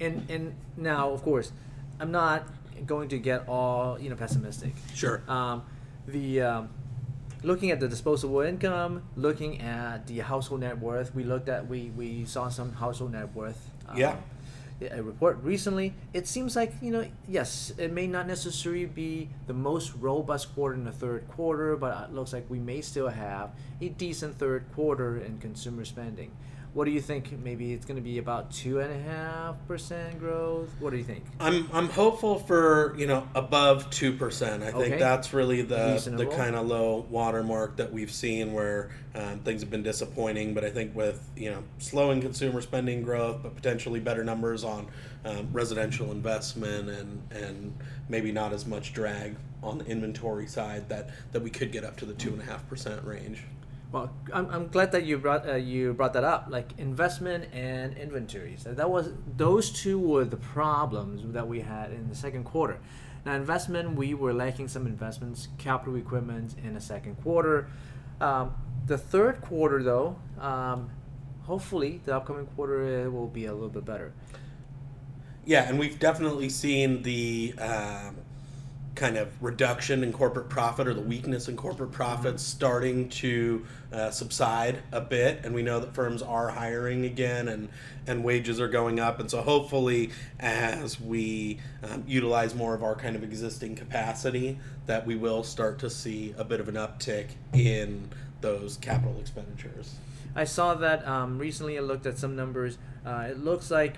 And 0.00 0.28
and 0.28 0.54
now, 0.76 1.10
of 1.10 1.22
course, 1.22 1.52
I'm 2.00 2.10
not 2.10 2.48
going 2.86 3.08
to 3.10 3.18
get 3.18 3.48
all 3.48 3.98
you 4.00 4.10
know 4.10 4.16
pessimistic. 4.16 4.74
Sure. 4.94 5.22
Um, 5.28 5.62
the 6.06 6.42
um, 6.42 6.68
looking 7.42 7.70
at 7.70 7.80
the 7.80 7.88
disposable 7.88 8.40
income, 8.40 9.02
looking 9.16 9.60
at 9.60 10.06
the 10.06 10.20
household 10.20 10.60
net 10.60 10.78
worth, 10.78 11.14
we 11.14 11.24
looked 11.24 11.48
at 11.48 11.68
we 11.68 11.90
we 11.96 12.24
saw 12.24 12.48
some 12.48 12.72
household 12.72 13.12
net 13.12 13.34
worth. 13.34 13.70
Um, 13.88 13.96
yeah 13.96 14.16
a 14.90 15.02
report 15.02 15.38
recently, 15.42 15.94
it 16.12 16.26
seems 16.26 16.56
like, 16.56 16.72
you 16.82 16.90
know, 16.90 17.06
yes, 17.28 17.72
it 17.78 17.92
may 17.92 18.06
not 18.06 18.26
necessarily 18.26 18.86
be 18.86 19.28
the 19.46 19.52
most 19.52 19.94
robust 19.94 20.54
quarter 20.54 20.74
in 20.74 20.84
the 20.84 20.92
third 20.92 21.28
quarter, 21.28 21.76
but 21.76 22.08
it 22.08 22.14
looks 22.14 22.32
like 22.32 22.44
we 22.48 22.58
may 22.58 22.80
still 22.80 23.08
have 23.08 23.50
a 23.80 23.88
decent 23.90 24.38
third 24.38 24.64
quarter 24.74 25.18
in 25.18 25.38
consumer 25.38 25.84
spending. 25.84 26.32
What 26.74 26.86
do 26.86 26.90
you 26.90 27.00
think? 27.00 27.30
Maybe 27.38 27.72
it's 27.72 27.86
going 27.86 27.98
to 27.98 28.02
be 28.02 28.18
about 28.18 28.50
two 28.50 28.80
and 28.80 28.92
a 28.92 28.98
half 29.08 29.54
percent 29.68 30.18
growth. 30.18 30.68
What 30.80 30.90
do 30.90 30.96
you 30.96 31.04
think? 31.04 31.24
I'm 31.38 31.70
I'm 31.72 31.88
hopeful 31.88 32.40
for 32.40 32.96
you 32.98 33.06
know 33.06 33.28
above 33.36 33.90
two 33.90 34.12
percent. 34.12 34.64
I 34.64 34.72
okay. 34.72 34.88
think 34.88 34.98
that's 34.98 35.32
really 35.32 35.62
the 35.62 35.92
Reasonable. 35.92 36.24
the 36.24 36.36
kind 36.36 36.56
of 36.56 36.66
low 36.66 37.06
watermark 37.08 37.76
that 37.76 37.92
we've 37.92 38.10
seen 38.10 38.52
where 38.52 38.90
um, 39.14 39.38
things 39.40 39.60
have 39.62 39.70
been 39.70 39.84
disappointing. 39.84 40.52
But 40.52 40.64
I 40.64 40.70
think 40.70 40.96
with 40.96 41.24
you 41.36 41.52
know 41.52 41.62
slowing 41.78 42.20
consumer 42.20 42.60
spending 42.60 43.04
growth, 43.04 43.44
but 43.44 43.54
potentially 43.54 44.00
better 44.00 44.24
numbers 44.24 44.64
on 44.64 44.88
um, 45.24 45.48
residential 45.52 46.10
investment 46.10 46.90
and 46.90 47.22
and 47.30 47.78
maybe 48.08 48.32
not 48.32 48.52
as 48.52 48.66
much 48.66 48.92
drag 48.92 49.36
on 49.62 49.78
the 49.78 49.86
inventory 49.86 50.48
side, 50.48 50.88
that 50.88 51.10
that 51.30 51.40
we 51.40 51.50
could 51.50 51.70
get 51.70 51.84
up 51.84 51.96
to 51.98 52.04
the 52.04 52.14
two 52.14 52.32
and 52.32 52.42
a 52.42 52.44
half 52.44 52.68
percent 52.68 53.04
range. 53.04 53.44
Well, 53.94 54.10
I'm, 54.32 54.50
I'm 54.50 54.66
glad 54.66 54.90
that 54.90 55.04
you 55.04 55.18
brought 55.18 55.48
uh, 55.48 55.54
you 55.54 55.92
brought 55.94 56.14
that 56.14 56.24
up. 56.24 56.46
Like 56.48 56.72
investment 56.78 57.44
and 57.54 57.96
inventories. 57.96 58.64
That 58.64 58.90
was 58.90 59.12
those 59.36 59.70
two 59.70 60.00
were 60.00 60.24
the 60.24 60.36
problems 60.36 61.22
that 61.32 61.46
we 61.46 61.60
had 61.60 61.92
in 61.92 62.08
the 62.08 62.16
second 62.16 62.42
quarter. 62.42 62.80
Now, 63.24 63.36
investment 63.36 63.94
we 63.94 64.12
were 64.12 64.32
lacking 64.34 64.66
some 64.66 64.88
investments, 64.88 65.46
capital 65.58 65.94
equipment 65.94 66.56
in 66.64 66.74
the 66.74 66.80
second 66.80 67.22
quarter. 67.22 67.68
Um, 68.20 68.54
the 68.84 68.98
third 68.98 69.40
quarter, 69.42 69.80
though, 69.80 70.16
um, 70.40 70.90
hopefully 71.42 72.00
the 72.04 72.16
upcoming 72.16 72.46
quarter 72.46 73.06
uh, 73.06 73.10
will 73.10 73.28
be 73.28 73.46
a 73.46 73.52
little 73.52 73.68
bit 73.68 73.84
better. 73.84 74.12
Yeah, 75.44 75.68
and 75.68 75.78
we've 75.78 76.00
definitely 76.00 76.48
seen 76.48 77.02
the 77.02 77.54
um, 77.58 78.16
kind 78.94 79.16
of 79.16 79.42
reduction 79.42 80.04
in 80.04 80.12
corporate 80.12 80.48
profit 80.48 80.86
or 80.86 80.94
the 80.94 81.00
weakness 81.00 81.48
in 81.48 81.56
corporate 81.56 81.90
profits 81.90 82.42
mm-hmm. 82.42 82.56
starting 82.56 83.08
to 83.08 83.64
uh, 83.92 84.10
subside 84.10 84.78
a 84.92 85.00
bit 85.00 85.40
and 85.44 85.54
we 85.54 85.62
know 85.62 85.80
that 85.80 85.94
firms 85.94 86.22
are 86.22 86.48
hiring 86.48 87.04
again 87.04 87.48
and 87.48 87.68
and 88.06 88.22
wages 88.22 88.60
are 88.60 88.68
going 88.68 89.00
up 89.00 89.18
and 89.18 89.30
so 89.30 89.40
hopefully 89.40 90.10
as 90.38 91.00
we 91.00 91.58
um, 91.82 92.04
utilize 92.06 92.54
more 92.54 92.74
of 92.74 92.84
our 92.84 92.94
kind 92.94 93.16
of 93.16 93.24
existing 93.24 93.74
capacity 93.74 94.58
that 94.86 95.06
we 95.06 95.16
will 95.16 95.42
start 95.42 95.78
to 95.78 95.90
see 95.90 96.34
a 96.36 96.44
bit 96.44 96.60
of 96.60 96.68
an 96.68 96.74
uptick 96.74 97.26
in 97.52 98.08
those 98.40 98.76
capital 98.76 99.18
expenditures. 99.18 99.94
I 100.36 100.44
saw 100.44 100.74
that 100.74 101.06
um, 101.06 101.38
recently 101.38 101.78
i 101.78 101.80
looked 101.80 102.06
at 102.06 102.18
some 102.18 102.36
numbers. 102.36 102.76
Uh, 103.06 103.28
it 103.30 103.38
looks 103.38 103.70
like 103.70 103.96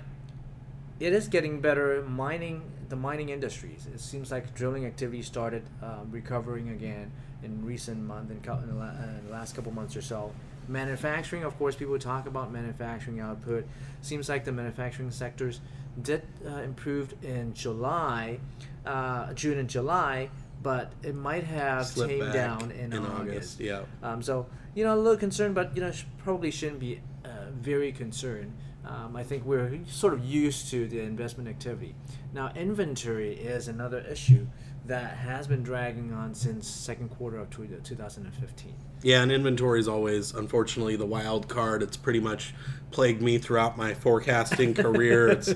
it 0.99 1.13
is 1.13 1.27
getting 1.27 1.59
better. 1.61 2.01
Mining 2.03 2.61
the 2.89 2.95
mining 2.95 3.29
industries. 3.29 3.87
It 3.93 3.99
seems 3.99 4.31
like 4.31 4.53
drilling 4.53 4.85
activity 4.85 5.21
started 5.21 5.63
um, 5.81 6.09
recovering 6.11 6.69
again 6.69 7.11
in 7.43 7.65
recent 7.65 8.01
months, 8.01 8.31
in, 8.31 8.37
in, 8.37 8.79
the, 8.79 8.85
in 8.85 9.25
the 9.25 9.31
last 9.31 9.55
couple 9.55 9.71
months 9.71 9.95
or 9.95 10.01
so. 10.01 10.31
Manufacturing, 10.67 11.43
of 11.43 11.57
course, 11.57 11.75
people 11.75 11.97
talk 11.97 12.27
about 12.27 12.51
manufacturing 12.51 13.19
output. 13.19 13.65
Seems 14.01 14.27
like 14.27 14.43
the 14.43 14.51
manufacturing 14.51 15.11
sectors 15.11 15.61
did 16.01 16.23
uh, 16.45 16.57
improve 16.57 17.13
in 17.23 17.53
July, 17.53 18.39
uh, 18.85 19.33
June 19.33 19.57
and 19.57 19.69
July, 19.69 20.29
but 20.61 20.91
it 21.03 21.15
might 21.15 21.43
have 21.43 21.85
Slip 21.87 22.09
tamed 22.09 22.33
down 22.33 22.71
in, 22.71 22.91
in 22.91 23.05
August. 23.05 23.21
August. 23.21 23.59
Yeah. 23.59 23.81
Um, 24.03 24.21
so 24.21 24.47
you 24.75 24.83
know, 24.83 24.93
a 24.93 24.97
little 24.97 25.17
concerned, 25.17 25.55
but 25.55 25.75
you 25.75 25.81
know, 25.81 25.91
sh- 25.91 26.03
probably 26.19 26.51
shouldn't 26.51 26.79
be 26.79 27.01
uh, 27.25 27.29
very 27.51 27.91
concerned. 27.91 28.53
Um, 28.87 29.15
I 29.15 29.23
think 29.23 29.43
we're 29.45 29.79
sort 29.87 30.13
of 30.13 30.23
used 30.23 30.69
to 30.71 30.87
the 30.87 31.01
investment 31.01 31.49
activity. 31.49 31.93
Now, 32.33 32.51
inventory 32.55 33.33
is 33.33 33.67
another 33.67 33.99
issue 33.99 34.47
that 34.85 35.17
has 35.17 35.47
been 35.47 35.61
dragging 35.61 36.13
on 36.13 36.33
since 36.33 36.67
second 36.67 37.09
quarter 37.09 37.37
of 37.37 37.49
2015. 37.49 38.73
Yeah, 39.03 39.21
and 39.21 39.31
inventory 39.31 39.81
is 39.81 39.87
always, 39.87 40.33
unfortunately, 40.33 40.95
the 40.95 41.05
wild 41.05 41.49
card. 41.49 41.83
It's 41.83 41.97
pretty 41.97 42.21
much 42.21 42.53
plagued 42.91 43.21
me 43.21 43.37
throughout 43.37 43.77
my 43.77 43.93
forecasting 43.93 44.73
career. 44.73 45.27
It's 45.27 45.53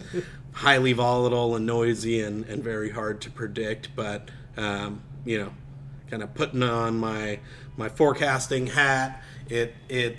highly 0.51 0.91
volatile 0.91 1.55
and 1.55 1.65
noisy 1.65 2.21
and, 2.21 2.45
and 2.45 2.61
very 2.61 2.89
hard 2.89 3.21
to 3.21 3.31
predict. 3.31 3.95
But 3.95 4.29
um, 4.57 5.01
you 5.23 5.39
know, 5.39 5.53
kind 6.09 6.21
of 6.21 6.33
putting 6.33 6.63
on 6.63 6.97
my 6.97 7.39
my 7.77 7.87
forecasting 7.87 8.67
hat, 8.67 9.23
it 9.49 9.73
it 9.87 10.17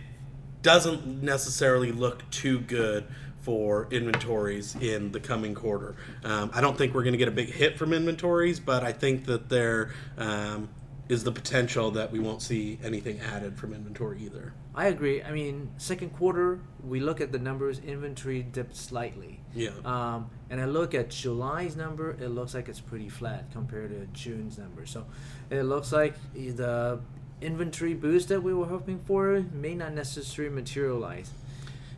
doesn't 0.62 1.22
necessarily 1.22 1.92
look 1.92 2.28
too 2.30 2.60
good 2.60 3.04
for 3.40 3.88
inventories 3.90 4.76
in 4.76 5.10
the 5.10 5.20
coming 5.20 5.54
quarter. 5.54 5.96
Um, 6.24 6.50
I 6.54 6.60
don't 6.60 6.78
think 6.78 6.94
we're 6.94 7.02
going 7.02 7.14
to 7.14 7.18
get 7.18 7.28
a 7.28 7.32
big 7.32 7.50
hit 7.50 7.76
from 7.76 7.92
inventories, 7.92 8.60
but 8.60 8.84
I 8.84 8.92
think 8.92 9.26
that 9.26 9.48
there 9.48 9.90
um, 10.16 10.68
is 11.08 11.24
the 11.24 11.32
potential 11.32 11.90
that 11.90 12.12
we 12.12 12.20
won't 12.20 12.40
see 12.40 12.78
anything 12.84 13.18
added 13.20 13.58
from 13.58 13.74
inventory 13.74 14.22
either. 14.22 14.54
I 14.74 14.86
agree. 14.86 15.22
I 15.22 15.32
mean, 15.32 15.70
second 15.76 16.10
quarter, 16.10 16.60
we 16.82 17.00
look 17.00 17.20
at 17.20 17.32
the 17.32 17.38
numbers, 17.38 17.80
inventory 17.80 18.42
dipped 18.42 18.76
slightly. 18.76 19.40
Yeah. 19.54 19.70
Um, 19.84 20.30
and 20.48 20.60
I 20.60 20.64
look 20.64 20.94
at 20.94 21.10
July's 21.10 21.76
number, 21.76 22.12
it 22.12 22.28
looks 22.28 22.54
like 22.54 22.68
it's 22.68 22.80
pretty 22.80 23.08
flat 23.08 23.50
compared 23.52 23.90
to 23.90 24.06
June's 24.18 24.56
number. 24.56 24.86
So 24.86 25.04
it 25.50 25.64
looks 25.64 25.92
like 25.92 26.14
the 26.32 27.00
inventory 27.42 27.94
boost 27.94 28.28
that 28.28 28.42
we 28.42 28.54
were 28.54 28.66
hoping 28.66 29.00
for 29.00 29.44
may 29.52 29.74
not 29.74 29.92
necessarily 29.92 30.54
materialize. 30.54 31.30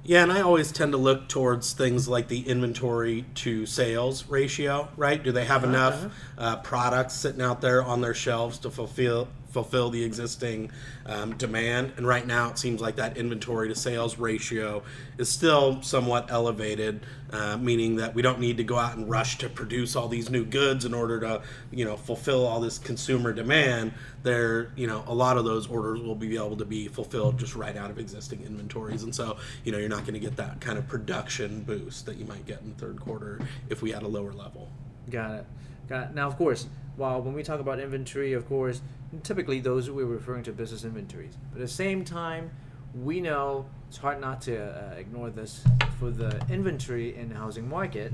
Yeah, 0.07 0.23
and 0.23 0.31
I 0.31 0.43
always 0.43 0.71
tend 0.71 0.93
to 0.93 0.99
look 0.99 1.29
towards 1.29 1.73
things 1.73 2.09
like 2.09 2.29
the 2.29 2.47
inventory 2.47 3.25
to 3.37 3.65
sales 3.65 4.29
ratio, 4.29 4.89
right? 4.99 5.23
Do 5.23 5.33
they 5.33 5.47
have 5.47 5.65
uh-huh. 5.65 5.73
enough 5.73 6.15
uh, 6.37 6.57
products 6.57 7.15
sitting 7.15 7.41
out 7.41 7.63
there 7.63 7.83
on 7.83 8.03
their 8.03 8.13
shelves 8.13 8.59
to 8.59 8.71
fulfill 8.71 9.29
fulfill 9.55 9.89
the 9.89 10.05
existing 10.05 10.71
um, 11.07 11.37
demand. 11.37 11.93
And 11.97 12.07
right 12.07 12.27
now, 12.27 12.51
it 12.51 12.59
seems 12.59 12.81
like 12.81 12.97
that 12.97 13.17
inventory 13.17 13.69
to 13.69 13.75
sales 13.75 14.19
ratio 14.19 14.83
is 15.17 15.29
still 15.29 15.81
somewhat 15.81 16.31
elevated, 16.31 17.07
uh, 17.31 17.57
meaning 17.57 17.97
that 17.97 18.17
we 18.17 18.21
don't 18.21 18.41
need 18.41 18.57
to 18.57 18.65
go 18.65 18.77
out 18.77 18.97
and 18.97 19.09
rush 19.09 19.39
to 19.39 19.49
produce 19.49 19.95
all 19.95 20.09
these 20.09 20.29
new 20.29 20.45
goods 20.45 20.85
in 20.85 20.93
order 20.93 21.21
to, 21.21 21.43
you 21.71 21.85
know, 21.85 21.97
fulfill 21.97 22.45
all 22.45 22.61
this 22.61 22.79
consumer 22.79 23.33
demand. 23.33 23.95
There, 24.25 24.73
you 24.75 24.89
know, 24.89 25.05
a 25.07 25.15
lot 25.15 25.39
of 25.39 25.45
those 25.45 25.69
orders 25.69 26.01
will 26.01 26.17
be 26.17 26.35
able 26.37 26.57
to 26.57 26.65
be 26.65 26.89
fulfilled 26.89 27.39
just 27.39 27.55
right 27.55 27.77
out 27.77 27.91
of 27.91 27.99
existing 27.99 28.43
inventories, 28.43 29.05
and 29.05 29.15
so 29.15 29.37
you 29.65 29.71
know 29.71 29.79
you're 29.79 29.89
not 29.89 30.01
going 30.01 30.15
to 30.15 30.21
get 30.21 30.37
that 30.37 30.61
kind 30.61 30.79
of 30.79 30.89
production 30.89 31.63
boost 31.63 32.07
that 32.07 32.17
you 32.17 32.25
might 32.25 32.47
get 32.47 32.63
in 32.63 32.71
the 32.71 32.77
third 32.77 32.99
quarter 32.99 33.39
if 33.69 33.83
we 33.83 33.93
had 33.93 34.03
a 34.03 34.09
lower 34.09 34.33
level. 34.33 34.71
Got 35.11 35.33
it. 35.33 35.47
Got 35.89 36.11
it. 36.11 36.15
Now, 36.15 36.27
of 36.27 36.37
course, 36.37 36.67
while 36.97 37.21
when 37.23 37.35
we 37.35 37.43
talk 37.43 37.61
about 37.61 37.81
inventory, 37.81 38.33
of 38.33 38.47
course, 38.47 38.83
typically 39.23 39.61
those 39.61 39.91
we're 39.91 40.05
referring 40.05 40.45
to 40.45 40.53
business 40.53 40.85
inventories. 40.85 41.37
But 41.53 41.61
at 41.61 41.67
the 41.67 41.73
same 41.73 42.05
time, 42.05 42.51
we 42.95 43.21
know 43.21 43.67
it's 43.89 43.99
hard 43.99 44.21
not 44.21 44.41
to 44.43 44.57
uh, 44.57 44.95
ignore 44.95 45.31
this 45.31 45.65
for 45.99 46.11
the 46.11 46.41
inventory 46.49 47.17
in 47.17 47.29
the 47.29 47.35
housing 47.35 47.69
market. 47.69 48.13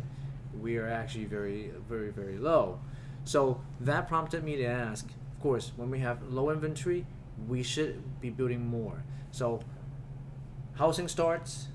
We 0.59 0.79
are 0.79 0.89
actually 0.89 1.27
very, 1.27 1.71
very, 1.89 2.11
very 2.11 2.39
low. 2.39 2.81
So 3.25 3.61
that 3.81 4.09
prompted 4.09 4.43
me 4.45 4.57
to 4.57 4.65
ask. 4.65 5.07
Of 5.07 5.43
course, 5.43 5.73
when 5.77 5.91
we 5.91 6.01
have 6.01 6.23
low 6.23 6.51
inventory, 6.51 7.07
we 7.49 7.63
should 7.63 8.21
be 8.21 8.31
building 8.31 8.67
more. 8.67 9.05
So 9.31 9.61
housing 10.75 11.09
starts, 11.09 11.69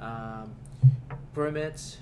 um, 0.00 0.54
permits. 1.32 1.98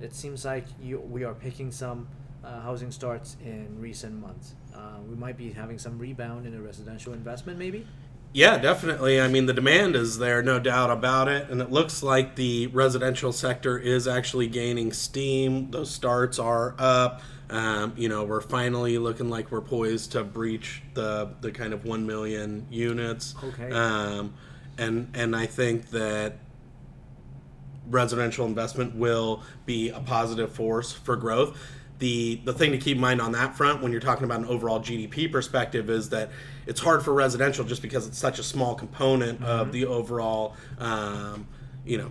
It 0.00 0.14
seems 0.14 0.44
like 0.44 0.64
you, 0.82 0.98
we 1.00 1.24
are 1.24 1.34
picking 1.34 1.70
some 1.70 2.08
uh, 2.44 2.60
housing 2.60 2.90
starts 2.90 3.36
in 3.44 3.76
recent 3.80 4.14
months. 4.20 4.54
Uh, 4.74 4.98
we 5.08 5.14
might 5.14 5.36
be 5.36 5.52
having 5.52 5.78
some 5.78 5.98
rebound 5.98 6.46
in 6.46 6.54
a 6.54 6.60
residential 6.60 7.12
investment, 7.12 7.58
maybe. 7.58 7.86
Yeah, 8.32 8.58
definitely. 8.58 9.20
I 9.20 9.28
mean, 9.28 9.46
the 9.46 9.52
demand 9.52 9.94
is 9.94 10.18
there, 10.18 10.42
no 10.42 10.58
doubt 10.58 10.90
about 10.90 11.28
it. 11.28 11.48
And 11.50 11.62
it 11.62 11.70
looks 11.70 12.02
like 12.02 12.34
the 12.34 12.66
residential 12.66 13.32
sector 13.32 13.78
is 13.78 14.08
actually 14.08 14.48
gaining 14.48 14.92
steam. 14.92 15.70
Those 15.70 15.90
starts 15.90 16.40
are 16.40 16.74
up. 16.76 17.22
Um, 17.48 17.92
you 17.96 18.08
know, 18.08 18.24
we're 18.24 18.40
finally 18.40 18.98
looking 18.98 19.30
like 19.30 19.52
we're 19.52 19.60
poised 19.60 20.12
to 20.12 20.24
breach 20.24 20.82
the 20.94 21.30
the 21.42 21.52
kind 21.52 21.72
of 21.72 21.84
one 21.84 22.06
million 22.06 22.66
units. 22.70 23.36
Okay. 23.42 23.70
Um, 23.70 24.34
and 24.78 25.10
and 25.14 25.36
I 25.36 25.46
think 25.46 25.90
that 25.90 26.38
residential 27.88 28.46
investment 28.46 28.96
will 28.96 29.42
be 29.66 29.90
a 29.90 30.00
positive 30.00 30.52
force 30.52 30.90
for 30.92 31.14
growth. 31.16 31.56
The 31.98 32.40
the 32.44 32.52
thing 32.52 32.72
to 32.72 32.78
keep 32.78 32.96
in 32.96 33.00
mind 33.00 33.20
on 33.20 33.32
that 33.32 33.56
front 33.56 33.82
when 33.82 33.92
you're 33.92 34.00
talking 34.00 34.24
about 34.24 34.40
an 34.40 34.46
overall 34.46 34.80
GDP 34.80 35.30
perspective 35.30 35.88
is 35.88 36.10
that 36.10 36.30
it's 36.66 36.80
hard 36.80 37.04
for 37.04 37.14
residential 37.14 37.64
just 37.64 37.82
because 37.82 38.06
it's 38.06 38.18
such 38.18 38.38
a 38.38 38.42
small 38.42 38.74
component 38.74 39.40
mm-hmm. 39.40 39.48
of 39.48 39.72
the 39.72 39.86
overall 39.86 40.56
um, 40.78 41.46
you 41.84 41.98
know 41.98 42.10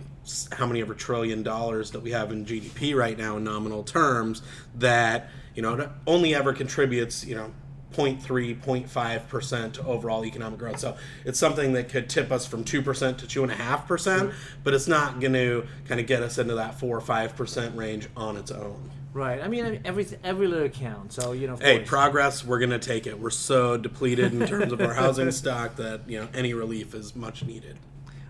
how 0.52 0.66
many 0.66 0.80
ever 0.80 0.94
trillion 0.94 1.42
dollars 1.42 1.90
that 1.90 2.00
we 2.00 2.12
have 2.12 2.32
in 2.32 2.46
GDP 2.46 2.94
right 2.94 3.18
now 3.18 3.36
in 3.36 3.44
nominal 3.44 3.82
terms 3.82 4.42
that 4.76 5.28
you 5.54 5.62
know 5.62 5.90
only 6.06 6.34
ever 6.34 6.52
contributes 6.52 7.24
you 7.24 7.34
know 7.34 7.52
0.3 7.94 8.60
0.5% 8.60 9.72
to 9.74 9.86
overall 9.86 10.24
economic 10.24 10.58
growth. 10.58 10.80
So 10.80 10.96
it's 11.24 11.38
something 11.38 11.74
that 11.74 11.88
could 11.88 12.08
tip 12.08 12.32
us 12.32 12.44
from 12.44 12.64
2% 12.64 12.66
to 12.66 12.82
2.5% 12.82 14.34
but 14.64 14.74
it's 14.74 14.88
not 14.88 15.20
going 15.20 15.34
to 15.34 15.66
kind 15.86 16.00
of 16.00 16.06
get 16.06 16.22
us 16.22 16.38
into 16.38 16.54
that 16.56 16.78
4 16.78 16.96
or 16.96 17.00
5% 17.00 17.76
range 17.76 18.08
on 18.16 18.36
its 18.36 18.50
own 18.50 18.90
Right. 19.14 19.40
I 19.40 19.46
mean, 19.46 19.80
every 19.84 20.06
every 20.24 20.48
little 20.48 20.68
counts. 20.68 21.14
So 21.14 21.32
you 21.32 21.46
know. 21.46 21.56
Hey, 21.56 21.78
course. 21.78 21.88
progress. 21.88 22.44
We're 22.44 22.58
gonna 22.58 22.80
take 22.80 23.06
it. 23.06 23.18
We're 23.18 23.30
so 23.30 23.76
depleted 23.76 24.34
in 24.34 24.46
terms 24.46 24.72
of 24.72 24.80
our 24.80 24.92
housing 24.92 25.30
stock 25.30 25.76
that 25.76 26.02
you 26.08 26.20
know 26.20 26.28
any 26.34 26.52
relief 26.52 26.94
is 26.94 27.14
much 27.14 27.44
needed. 27.44 27.78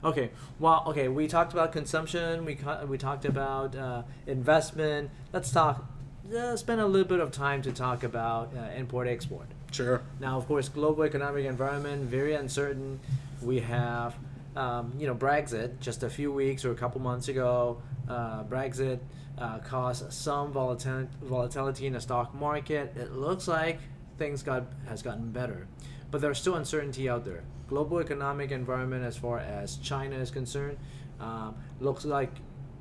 Okay. 0.05 0.31
Well, 0.59 0.85
okay. 0.88 1.09
We 1.09 1.26
talked 1.26 1.55
about 1.55 1.73
consumption. 1.73 2.45
We 2.45 2.59
we 2.87 2.99
talked 2.99 3.25
about 3.25 3.75
uh, 3.75 4.03
investment. 4.26 5.11
Let's 5.33 5.50
talk. 5.50 5.91
Uh, 6.35 6.57
spend 6.57 6.81
a 6.81 6.87
little 6.87 7.09
bit 7.09 7.21
of 7.21 7.33
time 7.33 7.62
to 7.62 7.73
talk 7.73 8.03
about 8.03 8.53
uh, 8.55 8.69
import 8.76 9.09
export. 9.09 9.47
Sure. 9.73 10.03
Now, 10.21 10.38
of 10.38 10.47
course, 10.47 10.69
global 10.69 11.03
economic 11.03 11.47
environment 11.47 12.03
very 12.05 12.35
uncertain. 12.35 13.00
We 13.43 13.61
have, 13.61 14.14
um, 14.56 14.92
you 14.99 15.06
know, 15.06 15.14
Brexit 15.14 15.80
just 15.80 16.02
a 16.02 16.11
few 16.11 16.32
weeks 16.32 16.64
or 16.64 16.73
a 16.73 16.75
couple 16.75 17.00
months 17.00 17.28
ago. 17.28 17.82
Uh, 18.08 18.44
Brexit 18.44 19.00
uh, 19.38 19.58
caused 19.58 20.12
some 20.12 20.52
volatility 20.52 21.08
volatility 21.23 21.87
in 21.87 21.94
the 21.94 22.00
stock 22.00 22.34
market. 22.34 22.94
It 22.96 23.12
looks 23.12 23.49
like 23.49 23.80
things 24.18 24.42
got 24.42 24.66
has 24.88 25.02
gotten 25.02 25.32
better, 25.32 25.66
but 26.11 26.20
there's 26.20 26.38
still 26.38 26.56
uncertainty 26.56 27.08
out 27.08 27.25
there 27.25 27.44
global 27.66 27.99
economic 27.99 28.50
environment 28.50 29.02
as 29.02 29.16
far 29.16 29.38
as 29.38 29.76
China 29.78 30.14
is 30.16 30.30
concerned 30.30 30.76
um, 31.20 31.54
looks 31.80 32.04
like 32.04 32.30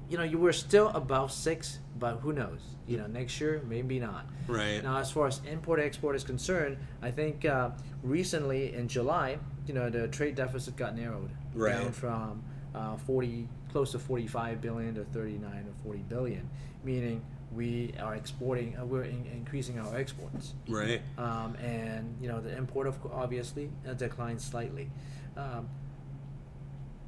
you 0.10 0.18
know 0.18 0.24
you 0.24 0.38
were 0.38 0.54
still 0.54 0.90
above 0.90 1.32
six, 1.32 1.80
but 1.98 2.18
who 2.18 2.34
knows? 2.34 2.60
You 2.88 2.98
know, 2.98 3.08
next 3.08 3.40
year 3.40 3.62
maybe 3.68 4.00
not. 4.00 4.26
Right. 4.48 4.84
Now, 4.84 4.98
as 4.98 5.12
far 5.12 5.28
as 5.28 5.40
import 5.50 5.80
export 5.80 6.16
is 6.16 6.24
concerned, 6.24 6.78
I 7.02 7.12
think 7.12 7.46
uh, 7.46 7.72
recently 8.04 8.74
in 8.74 8.88
July, 8.88 9.38
you 9.68 9.74
know, 9.74 9.90
the 9.90 10.08
trade 10.08 10.36
deficit 10.36 10.76
got 10.76 10.96
narrowed 10.96 11.30
right. 11.54 11.74
down 11.74 11.92
from 11.92 12.44
uh, 12.76 12.98
40 12.98 13.48
close 13.72 13.92
to 13.92 14.00
45 14.00 14.62
billion 14.62 14.96
to 14.96 15.04
39 15.06 15.52
or 15.52 15.84
40 15.84 16.00
billion, 16.10 16.50
meaning 16.84 17.24
we 17.54 17.94
are 18.00 18.16
exporting, 18.16 18.78
uh, 18.78 18.86
we're 18.86 19.04
in, 19.04 19.26
increasing 19.34 19.80
our 19.80 19.96
exports. 19.96 20.54
Right. 20.68 21.02
Um, 21.18 21.56
and 21.56 22.16
you 22.22 22.28
know 22.28 22.42
the 22.42 22.56
import 22.56 22.88
of 22.88 22.98
obviously 23.12 23.70
uh, 23.88 23.94
declined 23.94 24.42
slightly. 24.42 24.90
Um, 25.38 25.70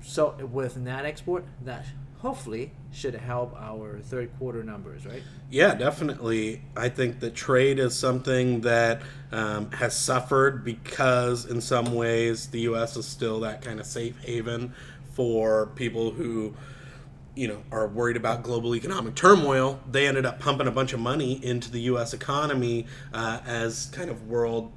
so 0.01 0.35
with 0.51 0.77
net 0.77 1.05
export, 1.05 1.45
that 1.63 1.85
hopefully 2.19 2.71
should 2.91 3.15
help 3.15 3.55
our 3.59 3.99
third 3.99 4.31
quarter 4.37 4.63
numbers, 4.63 5.05
right? 5.05 5.21
Yeah, 5.49 5.75
definitely. 5.75 6.61
I 6.75 6.89
think 6.89 7.19
that 7.19 7.35
trade 7.35 7.79
is 7.79 7.95
something 7.95 8.61
that 8.61 9.01
um, 9.31 9.71
has 9.71 9.95
suffered 9.97 10.63
because, 10.63 11.45
in 11.45 11.61
some 11.61 11.93
ways, 11.93 12.47
the 12.47 12.61
U.S. 12.61 12.95
is 12.97 13.05
still 13.05 13.41
that 13.41 13.61
kind 13.61 13.79
of 13.79 13.85
safe 13.85 14.17
haven 14.23 14.73
for 15.13 15.67
people 15.75 16.11
who 16.11 16.53
you 17.35 17.47
know 17.47 17.61
are 17.71 17.87
worried 17.87 18.17
about 18.17 18.43
global 18.43 18.75
economic 18.75 19.15
turmoil, 19.15 19.79
they 19.89 20.07
ended 20.07 20.25
up 20.25 20.39
pumping 20.39 20.67
a 20.67 20.71
bunch 20.71 20.93
of 20.93 20.99
money 20.99 21.43
into 21.43 21.69
the 21.69 21.81
U.S. 21.81 22.13
economy 22.13 22.87
uh, 23.13 23.39
as 23.45 23.87
kind 23.87 24.09
of 24.09 24.27
world 24.27 24.71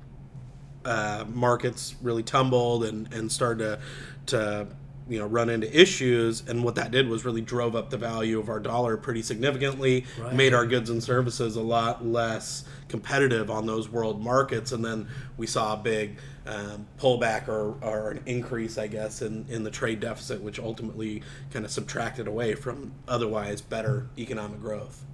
uh, 0.85 1.25
markets 1.29 1.95
really 2.03 2.23
tumbled 2.23 2.85
and 2.85 3.13
and 3.13 3.31
started 3.31 3.79
to 4.27 4.37
to 4.37 4.67
you 5.09 5.19
know 5.19 5.27
run 5.27 5.49
into 5.49 5.81
issues 5.81 6.43
and 6.49 6.63
what 6.63 6.75
that 6.75 6.91
did 6.91 7.09
was 7.09 7.25
really 7.25 7.41
drove 7.41 7.75
up 7.75 7.91
the 7.91 7.97
value 7.97 8.39
of 8.39 8.49
our 8.49 8.61
dollar 8.61 8.97
pretty 8.97 9.23
significantly 9.23 10.05
right. 10.19 10.35
made 10.35 10.55
our 10.55 10.67
goods 10.67 10.91
and 10.91 11.03
services 11.03 11.57
a 11.57 11.63
lot 11.63 12.05
less 12.05 12.65
competitive 12.89 13.51
on 13.51 13.67
those 13.67 13.89
world 13.89 14.23
markets 14.23 14.73
and 14.73 14.85
then 14.85 15.09
we 15.37 15.47
saw 15.47 15.75
a 15.75 15.77
big 15.77 16.19
um, 16.47 16.87
pullback 16.99 17.49
or, 17.49 17.77
or 17.83 18.13
an 18.13 18.23
increase 18.27 18.79
i 18.79 18.87
guess 18.87 19.23
in, 19.23 19.47
in 19.49 19.65
the 19.65 19.71
trade 19.71 20.01
deficit 20.01 20.41
which 20.41 20.59
ultimately 20.59 21.23
kind 21.51 21.65
of 21.65 21.71
subtracted 21.71 22.27
away 22.27 22.55
from 22.55 22.93
otherwise 23.07 23.61
better 23.61 24.09
economic 24.19 24.61
growth 24.61 25.05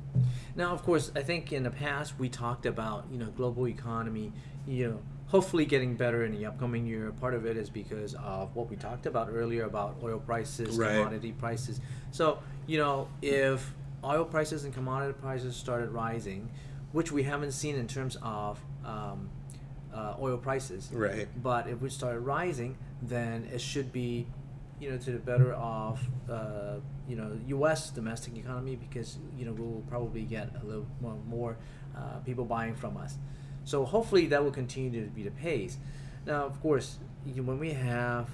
now 0.57 0.73
of 0.73 0.83
course 0.83 1.11
i 1.17 1.23
think 1.23 1.53
in 1.53 1.63
the 1.63 1.71
past 1.71 2.19
we 2.19 2.29
talked 2.29 2.67
about 2.67 3.07
you 3.11 3.19
know 3.19 3.27
global 3.37 3.69
economy 3.69 4.33
you 4.67 4.91
know 4.91 4.99
hopefully 5.35 5.65
getting 5.65 5.97
better 5.97 6.25
in 6.25 6.31
the 6.31 6.47
upcoming 6.47 6.87
year. 6.87 7.11
Part 7.21 7.35
of 7.35 7.45
it 7.45 7.57
is 7.57 7.69
because 7.69 8.15
of 8.15 8.55
what 8.55 8.71
we 8.71 8.77
talked 8.77 9.05
about 9.05 9.31
earlier 9.33 9.65
about 9.65 9.97
oil 10.01 10.21
prices, 10.21 10.77
right. 10.77 10.99
commodity 10.99 11.33
prices. 11.33 11.81
So, 12.13 12.39
you 12.69 12.79
know, 12.79 13.09
if 13.21 13.75
oil 14.05 14.25
prices 14.25 14.63
and 14.63 14.73
commodity 14.73 15.19
prices 15.21 15.57
started 15.57 15.91
rising, 15.91 16.51
which 16.93 17.11
we 17.11 17.25
haven't 17.25 17.51
seen 17.51 17.75
in 17.75 17.89
terms 17.89 18.17
of 18.23 18.61
um, 18.85 19.29
uh, 19.93 20.15
oil 20.21 20.39
prices, 20.39 20.89
right? 20.93 21.27
But 21.43 21.67
if 21.67 21.81
we 21.81 21.91
started 21.91 22.21
rising, 22.21 22.79
then 23.03 23.49
it 23.53 23.61
should 23.61 23.93
be, 23.93 24.29
you 24.79 24.89
know, 24.93 24.99
to 24.99 25.11
the 25.11 25.19
better 25.19 25.53
of, 25.55 26.01
uh, 26.31 26.77
you 27.09 27.17
know, 27.17 27.37
U.S. 27.49 27.91
domestic 27.91 28.37
economy 28.37 28.77
because 28.77 29.19
you 29.37 29.47
know 29.47 29.53
we'll 29.53 29.83
probably 29.89 30.23
get 30.23 30.51
a 30.63 30.65
little 30.65 30.87
more, 31.01 31.19
more 31.27 31.57
uh, 31.97 32.19
people 32.25 32.45
buying 32.45 32.77
from 32.77 32.97
us. 32.97 33.17
So 33.65 33.85
hopefully 33.85 34.27
that 34.27 34.43
will 34.43 34.51
continue 34.51 35.05
to 35.05 35.11
be 35.11 35.23
the 35.23 35.31
pace. 35.31 35.79
Now, 36.27 36.45
of 36.45 36.61
course, 36.61 36.99
you, 37.27 37.43
when 37.43 37.59
we 37.59 37.73
have, 37.73 38.29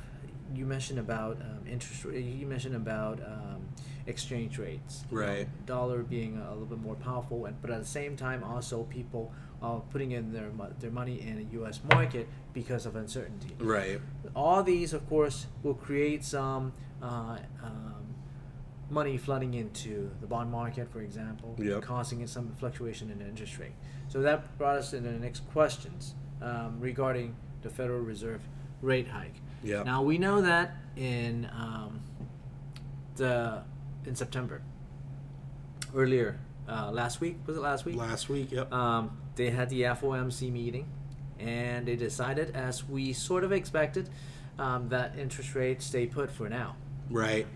you 0.54 0.66
mentioned 0.66 0.98
about 0.98 1.40
um, 1.40 1.66
interest. 1.66 2.04
You 2.04 2.46
mentioned 2.46 2.74
about 2.74 3.20
um, 3.20 3.68
exchange 4.06 4.58
rates. 4.58 5.04
Right. 5.10 5.46
Know, 5.46 5.52
dollar 5.66 6.02
being 6.02 6.36
a, 6.38 6.50
little 6.50 6.66
bit 6.66 6.80
more 6.80 6.96
powerful, 6.96 7.46
and 7.46 7.60
but 7.62 7.70
at 7.70 7.80
the 7.80 7.86
same 7.86 8.16
time, 8.16 8.42
also 8.42 8.84
people 8.84 9.32
are 9.62 9.80
putting 9.90 10.12
in 10.12 10.32
their 10.32 10.50
their 10.80 10.90
money 10.90 11.20
in 11.20 11.38
a 11.38 11.52
U.S. 11.54 11.80
market 11.90 12.28
because 12.52 12.86
of 12.86 12.96
uncertainty. 12.96 13.54
Right. 13.58 14.00
All 14.34 14.62
these, 14.62 14.92
of 14.92 15.08
course, 15.08 15.46
will 15.62 15.74
create 15.74 16.24
some. 16.24 16.72
Uh, 17.02 17.38
um, 17.62 17.99
money 18.90 19.16
flooding 19.16 19.54
into 19.54 20.10
the 20.20 20.26
bond 20.26 20.50
market, 20.50 20.90
for 20.90 21.00
example, 21.00 21.56
yep. 21.58 21.82
causing 21.82 22.26
some 22.26 22.54
fluctuation 22.58 23.10
in 23.10 23.18
the 23.18 23.26
interest 23.26 23.58
rate. 23.58 23.72
So 24.08 24.20
that 24.22 24.58
brought 24.58 24.76
us 24.76 24.92
into 24.92 25.10
the 25.10 25.18
next 25.18 25.48
questions 25.52 26.14
um, 26.42 26.78
regarding 26.80 27.36
the 27.62 27.70
Federal 27.70 28.00
Reserve 28.00 28.40
rate 28.82 29.08
hike. 29.08 29.36
Yeah. 29.62 29.82
Now 29.82 30.02
we 30.02 30.18
know 30.18 30.42
that 30.42 30.76
in 30.96 31.48
um, 31.52 32.00
the 33.16 33.62
in 34.06 34.14
September, 34.16 34.62
earlier 35.94 36.40
uh, 36.68 36.90
last 36.90 37.20
week 37.20 37.36
was 37.46 37.56
it 37.56 37.60
last 37.60 37.84
week? 37.84 37.96
Last 37.96 38.28
week, 38.28 38.52
yep. 38.52 38.72
Um, 38.72 39.16
they 39.36 39.50
had 39.50 39.68
the 39.68 39.82
FOMC 39.82 40.50
meeting, 40.50 40.88
and 41.38 41.86
they 41.86 41.96
decided, 41.96 42.56
as 42.56 42.88
we 42.88 43.12
sort 43.12 43.44
of 43.44 43.52
expected, 43.52 44.08
um, 44.58 44.88
that 44.88 45.18
interest 45.18 45.54
rates 45.54 45.84
stay 45.84 46.06
put 46.06 46.30
for 46.30 46.48
now. 46.48 46.76
Right 47.10 47.46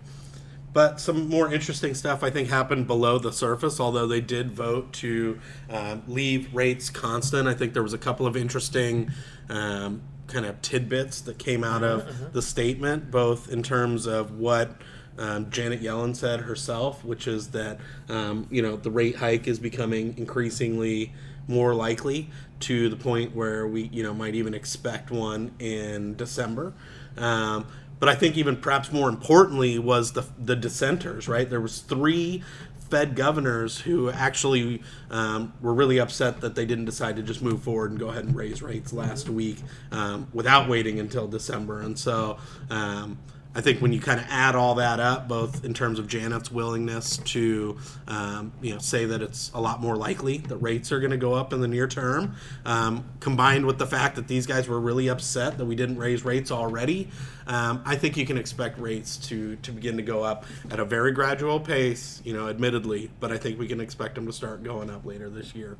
but 0.74 1.00
some 1.00 1.28
more 1.30 1.52
interesting 1.52 1.94
stuff 1.94 2.22
I 2.22 2.28
think 2.28 2.48
happened 2.48 2.86
below 2.86 3.18
the 3.18 3.32
surface. 3.32 3.80
Although 3.80 4.06
they 4.06 4.20
did 4.20 4.50
vote 4.50 4.92
to 4.94 5.40
um, 5.70 6.02
leave 6.06 6.54
rates 6.54 6.90
constant, 6.90 7.48
I 7.48 7.54
think 7.54 7.72
there 7.72 7.82
was 7.82 7.94
a 7.94 7.98
couple 7.98 8.26
of 8.26 8.36
interesting. 8.36 9.10
Um, 9.48 10.02
kind 10.26 10.46
of 10.46 10.60
tidbits 10.62 11.20
that 11.20 11.38
came 11.38 11.62
out 11.62 11.82
of 11.82 12.00
uh-huh. 12.00 12.24
the 12.32 12.40
statement, 12.40 13.10
both 13.10 13.52
in 13.52 13.62
terms 13.62 14.06
of 14.06 14.38
what 14.38 14.70
um, 15.18 15.50
Janet 15.50 15.82
Yellen 15.82 16.14
said 16.16 16.40
herself, 16.40 17.04
which 17.04 17.26
is 17.26 17.48
that 17.48 17.78
um, 18.08 18.46
you 18.50 18.62
know 18.62 18.76
the 18.76 18.90
rate 18.90 19.16
hike 19.16 19.46
is 19.46 19.58
becoming 19.58 20.14
increasingly 20.16 21.12
more 21.46 21.74
likely 21.74 22.30
to 22.60 22.88
the 22.88 22.96
point 22.96 23.34
where 23.34 23.66
we 23.66 23.82
you 23.92 24.02
know 24.02 24.14
might 24.14 24.34
even 24.34 24.54
expect 24.54 25.10
one 25.10 25.52
in 25.58 26.16
December. 26.16 26.72
Um, 27.16 27.66
but 27.98 28.08
I 28.08 28.14
think 28.14 28.36
even 28.36 28.56
perhaps 28.56 28.92
more 28.92 29.08
importantly 29.08 29.78
was 29.78 30.12
the 30.12 30.24
the 30.38 30.56
dissenters. 30.56 31.28
Right, 31.28 31.48
there 31.48 31.60
was 31.60 31.80
three 31.80 32.42
Fed 32.90 33.16
governors 33.16 33.80
who 33.80 34.10
actually 34.10 34.82
um, 35.10 35.52
were 35.60 35.74
really 35.74 35.98
upset 35.98 36.40
that 36.42 36.54
they 36.54 36.66
didn't 36.66 36.84
decide 36.84 37.16
to 37.16 37.22
just 37.22 37.42
move 37.42 37.62
forward 37.62 37.90
and 37.90 37.98
go 37.98 38.08
ahead 38.08 38.24
and 38.24 38.36
raise 38.36 38.62
rates 38.62 38.92
last 38.92 39.28
week 39.28 39.58
um, 39.90 40.28
without 40.32 40.68
waiting 40.68 41.00
until 41.00 41.26
December. 41.26 41.80
And 41.80 41.98
so 41.98 42.38
um, 42.70 43.18
I 43.56 43.60
think 43.60 43.80
when 43.80 43.92
you 43.92 44.00
kind 44.00 44.18
of 44.18 44.26
add 44.28 44.56
all 44.56 44.74
that 44.76 44.98
up, 44.98 45.28
both 45.28 45.64
in 45.64 45.74
terms 45.74 46.00
of 46.00 46.08
Janet's 46.08 46.50
willingness 46.50 47.18
to, 47.18 47.78
um, 48.08 48.52
you 48.60 48.72
know, 48.72 48.78
say 48.78 49.04
that 49.04 49.22
it's 49.22 49.52
a 49.54 49.60
lot 49.60 49.80
more 49.80 49.96
likely 49.96 50.38
that 50.38 50.56
rates 50.56 50.90
are 50.90 50.98
going 50.98 51.12
to 51.12 51.16
go 51.16 51.34
up 51.34 51.52
in 51.52 51.60
the 51.60 51.68
near 51.68 51.86
term, 51.86 52.34
um, 52.64 53.04
combined 53.20 53.64
with 53.64 53.78
the 53.78 53.86
fact 53.86 54.16
that 54.16 54.26
these 54.26 54.46
guys 54.46 54.66
were 54.66 54.80
really 54.80 55.08
upset 55.08 55.56
that 55.58 55.66
we 55.66 55.76
didn't 55.76 55.98
raise 55.98 56.24
rates 56.24 56.50
already, 56.50 57.08
um, 57.46 57.80
I 57.86 57.94
think 57.94 58.16
you 58.16 58.26
can 58.26 58.38
expect 58.38 58.78
rates 58.78 59.16
to 59.28 59.56
to 59.56 59.70
begin 59.70 59.96
to 59.98 60.02
go 60.02 60.24
up 60.24 60.46
at 60.70 60.80
a 60.80 60.84
very 60.84 61.12
gradual 61.12 61.60
pace. 61.60 62.20
You 62.24 62.32
know, 62.32 62.48
admittedly, 62.48 63.10
but 63.20 63.30
I 63.30 63.38
think 63.38 63.58
we 63.58 63.68
can 63.68 63.80
expect 63.80 64.16
them 64.16 64.26
to 64.26 64.32
start 64.32 64.64
going 64.64 64.90
up 64.90 65.04
later 65.04 65.30
this 65.30 65.54
year. 65.54 65.76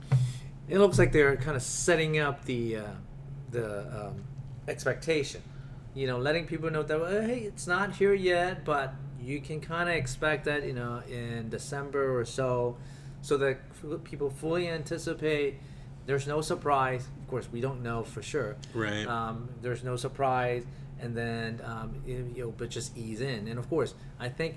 It 0.69 0.79
looks 0.79 0.99
like 0.99 1.13
they're 1.13 1.37
kind 1.37 1.57
of 1.57 1.63
setting 1.63 2.19
up 2.19 2.45
the 2.45 2.77
uh, 2.77 2.83
the 3.51 4.07
um, 4.07 4.25
expectation 4.69 5.43
you 5.95 6.07
know, 6.07 6.19
letting 6.19 6.47
people 6.47 6.71
know 6.71 6.83
that 6.83 7.01
well, 7.01 7.23
hey, 7.23 7.41
it's 7.41 7.67
not 7.67 7.97
here 7.97 8.15
yet, 8.15 8.65
but 8.65 8.95
you 9.21 9.41
can 9.41 9.61
kind 9.61 9.89
of 9.89 9.95
expect 9.95 10.45
that, 10.45 10.67
you 10.67 10.73
know, 10.73 11.03
in 11.09 11.49
December 11.49 12.19
or 12.19 12.25
so, 12.25 12.77
so 13.23 13.37
that 13.39 13.59
people 14.05 14.29
fully 14.29 14.69
anticipate. 14.69 15.55
There's 16.07 16.27
no 16.27 16.43
surprise. 16.43 17.07
Of 17.23 17.29
course, 17.29 17.49
we 17.51 17.61
don't 17.61 17.83
know 17.83 18.03
for 18.05 18.23
sure. 18.23 18.57
Right. 18.75 19.07
Um, 19.07 19.49
there's 19.63 19.83
no 19.83 19.97
surprise, 19.97 20.67
and 21.01 21.17
then 21.17 21.61
um, 21.65 21.95
you 22.07 22.35
know, 22.37 22.55
but 22.57 22.69
just 22.69 22.97
ease 22.97 23.23
in. 23.23 23.49
And 23.49 23.59
of 23.59 23.71
course, 23.71 23.95
I 24.21 24.29
think 24.29 24.57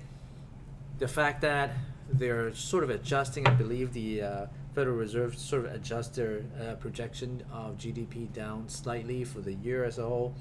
the 0.98 1.08
fact 1.08 1.40
that 1.42 1.70
they're 2.10 2.52
sort 2.54 2.84
of 2.84 2.90
adjusting, 2.90 3.46
I 3.46 3.54
believe 3.54 3.92
the 3.92 4.22
uh, 4.22 4.46
Federal 4.74 4.96
Reserve 4.96 5.38
sort 5.38 5.64
of 5.64 5.72
adjust 5.72 6.16
their 6.16 6.42
uh, 6.60 6.74
projection 6.74 7.42
of 7.52 7.78
GDP 7.78 8.32
down 8.32 8.68
slightly 8.68 9.24
for 9.24 9.40
the 9.40 9.54
year 9.54 9.84
as 9.84 9.98
a 9.98 10.02
whole. 10.02 10.34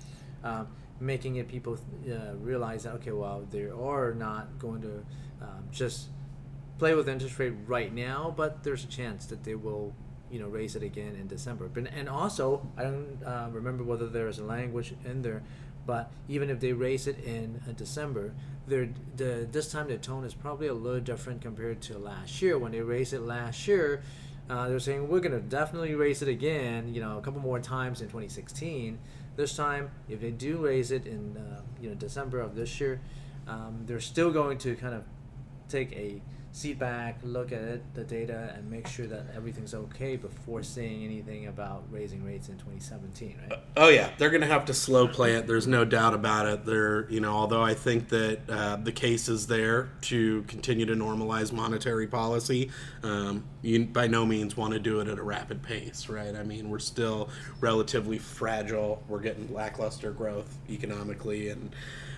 Um, 0.43 0.67
making 0.99 1.35
it 1.35 1.47
people 1.47 1.77
uh, 2.09 2.35
realize 2.35 2.83
that 2.83 2.93
okay, 2.95 3.11
well, 3.11 3.45
they 3.49 3.63
are 3.63 4.13
not 4.13 4.59
going 4.59 4.81
to 4.81 5.03
um, 5.41 5.63
just 5.71 6.07
play 6.77 6.93
with 6.93 7.09
interest 7.09 7.37
rate 7.39 7.53
right 7.65 7.93
now, 7.93 8.33
but 8.35 8.63
there's 8.63 8.83
a 8.83 8.87
chance 8.87 9.25
that 9.27 9.43
they 9.43 9.55
will, 9.55 9.93
you 10.31 10.39
know, 10.39 10.47
raise 10.47 10.75
it 10.75 10.83
again 10.83 11.15
in 11.15 11.27
December. 11.27 11.67
But 11.67 11.87
and 11.95 12.07
also, 12.09 12.67
I 12.77 12.83
don't 12.83 13.23
uh, 13.25 13.49
remember 13.51 13.83
whether 13.83 14.07
there 14.07 14.27
is 14.27 14.39
a 14.39 14.43
language 14.43 14.93
in 15.05 15.21
there, 15.21 15.43
but 15.85 16.11
even 16.27 16.49
if 16.49 16.59
they 16.59 16.73
raise 16.73 17.07
it 17.07 17.23
in 17.23 17.61
uh, 17.67 17.71
December, 17.73 18.33
the 18.67 18.89
this 19.15 19.71
time 19.71 19.87
the 19.87 19.97
tone 19.97 20.25
is 20.25 20.33
probably 20.33 20.67
a 20.67 20.73
little 20.73 20.99
different 20.99 21.41
compared 21.41 21.81
to 21.81 21.97
last 21.97 22.41
year 22.41 22.57
when 22.57 22.71
they 22.71 22.81
raised 22.81 23.13
it 23.13 23.21
last 23.21 23.67
year. 23.67 24.01
Uh, 24.49 24.69
they're 24.69 24.79
saying 24.79 25.09
we're 25.09 25.19
going 25.19 25.33
to 25.33 25.41
definitely 25.41 25.93
raise 25.93 26.21
it 26.21 26.29
again, 26.29 26.93
you 26.93 27.01
know, 27.01 27.17
a 27.17 27.21
couple 27.21 27.41
more 27.41 27.59
times 27.59 27.99
in 27.99 28.07
2016 28.07 28.97
this 29.37 29.55
time, 29.55 29.91
if 30.09 30.19
they 30.19 30.31
do 30.31 30.57
raise 30.57 30.91
it 30.91 31.05
in 31.05 31.37
uh, 31.37 31.61
you 31.79 31.89
know 31.89 31.95
December 31.95 32.41
of 32.41 32.55
this 32.55 32.81
year, 32.81 32.99
um, 33.47 33.83
they're 33.85 34.01
still 34.01 34.31
going 34.31 34.57
to 34.57 34.75
kind 34.75 34.93
of 34.93 35.03
take 35.69 35.93
a 35.93 36.21
seat 36.57 36.79
back, 36.79 37.19
look 37.23 37.51
at 37.51 37.61
it, 37.61 37.93
the 37.93 38.03
data, 38.03 38.51
and 38.57 38.67
make 38.69 38.87
sure 38.87 39.05
that 39.05 39.27
everything's 39.35 39.75
okay 39.75 40.15
before 40.15 40.63
saying 40.63 41.03
anything 41.03 41.45
about 41.45 41.83
raising 41.91 42.23
rates 42.25 42.49
in 42.49 42.55
2017, 42.55 43.37
right? 43.43 43.51
Uh, 43.51 43.61
oh 43.77 43.89
yeah, 43.89 44.09
they're 44.17 44.31
going 44.31 44.41
to 44.41 44.47
have 44.47 44.65
to 44.65 44.73
slow 44.73 45.07
play 45.07 45.35
it. 45.35 45.45
There's 45.45 45.67
no 45.67 45.85
doubt 45.85 46.15
about 46.15 46.47
it. 46.47 46.65
They're, 46.65 47.07
you 47.11 47.19
know, 47.19 47.31
although 47.31 47.61
I 47.61 47.75
think 47.75 48.09
that 48.09 48.39
uh, 48.49 48.77
the 48.77 48.91
case 48.91 49.29
is 49.29 49.45
there 49.45 49.91
to 50.01 50.41
continue 50.43 50.87
to 50.87 50.95
normalize 50.95 51.53
monetary 51.53 52.07
policy, 52.07 52.71
um, 53.03 53.43
you 53.61 53.85
by 53.85 54.07
no 54.07 54.25
means 54.25 54.57
want 54.57 54.73
to 54.73 54.79
do 54.79 54.99
it 54.99 55.07
at 55.07 55.19
a 55.19 55.23
rapid 55.23 55.61
pace, 55.61 56.09
right? 56.09 56.35
I 56.35 56.41
mean, 56.41 56.71
we're 56.71 56.79
still 56.79 57.29
relatively 57.61 58.17
fragile. 58.17 59.03
We're 59.07 59.19
getting 59.19 59.53
lackluster 59.53 60.11
growth 60.11 60.57
economically, 60.67 61.49
and 61.49 61.71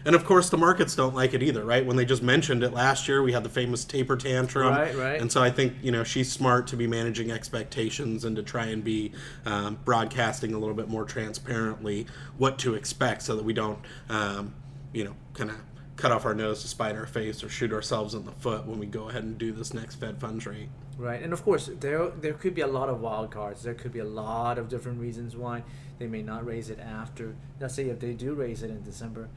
and 0.06 0.16
of 0.16 0.26
course, 0.26 0.50
the 0.50 0.58
markets 0.58 0.96
don't 0.96 1.16
like 1.16 1.34
it 1.34 1.44
either, 1.44 1.64
right? 1.64 1.86
When 1.86 1.98
they 1.98 2.06
just 2.06 2.24
mentioned 2.24 2.64
it 2.64 2.74
last 2.74 3.08
year, 3.08 3.22
we 3.22 3.34
had 3.34 3.44
the 3.44 3.50
famous 3.50 3.84
taper 3.86 4.16
tantrum. 4.16 4.74
Right, 4.74 4.96
right. 4.96 5.22
And 5.22 5.32
so 5.32 5.42
I 5.44 5.50
think, 5.50 5.74
you 5.82 5.92
know, 5.92 6.04
she's 6.04 6.32
smart 6.32 6.68
to 6.68 6.78
be 6.78 6.88
managing 6.88 7.32
expectations 7.32 8.26
and 8.26 8.36
to 8.36 8.44
try 8.44 8.68
and 8.68 8.84
be 8.84 9.12
um, 9.46 9.80
broadcasting 9.86 10.54
a 10.54 10.60
little 10.60 10.76
bit 10.76 10.88
more 10.88 11.06
transparently 11.06 12.08
what 12.38 12.58
to 12.60 12.76
expect 12.76 13.22
so 13.24 13.36
that 13.36 13.44
we 13.44 13.54
don't, 13.54 13.80
um, 14.10 14.54
you 14.94 15.04
know, 15.04 15.16
kind 15.34 15.50
of 15.50 15.58
cut 16.00 16.14
off 16.14 16.26
our 16.26 16.34
nose 16.34 16.62
to 16.62 16.68
spite 16.68 16.96
our 16.96 17.06
face 17.06 17.44
or 17.44 17.50
shoot 17.50 17.74
ourselves 17.74 18.14
in 18.14 18.26
the 18.26 18.32
foot 18.32 18.66
when 18.66 18.80
we 18.80 18.86
go 18.86 19.10
ahead 19.10 19.24
and 19.24 19.38
do 19.38 19.52
this 19.52 19.74
next 19.74 19.96
Fed 19.96 20.20
funds 20.20 20.46
rate. 20.46 20.70
Right, 20.98 21.22
and 21.22 21.32
of 21.32 21.44
course 21.44 21.70
there 21.80 22.10
there 22.10 22.34
could 22.34 22.54
be 22.54 22.62
a 22.62 22.68
lot 22.68 22.90
of 22.90 23.00
wild 23.00 23.32
cards. 23.32 23.64
There 23.64 23.74
could 23.74 23.94
be 23.94 24.00
a 24.00 24.06
lot 24.06 24.58
of 24.58 24.68
different 24.68 25.00
reasons 25.00 25.36
why 25.36 25.64
they 25.98 26.08
may 26.08 26.22
not 26.22 26.46
raise 26.46 26.70
it 26.70 26.80
after. 26.80 27.36
Let's 27.60 27.76
say 27.76 27.90
if 27.90 28.00
they 28.00 28.14
do 28.14 28.34
raise 28.34 28.64
it 28.64 28.70
in 28.70 28.84
December, 28.84 29.30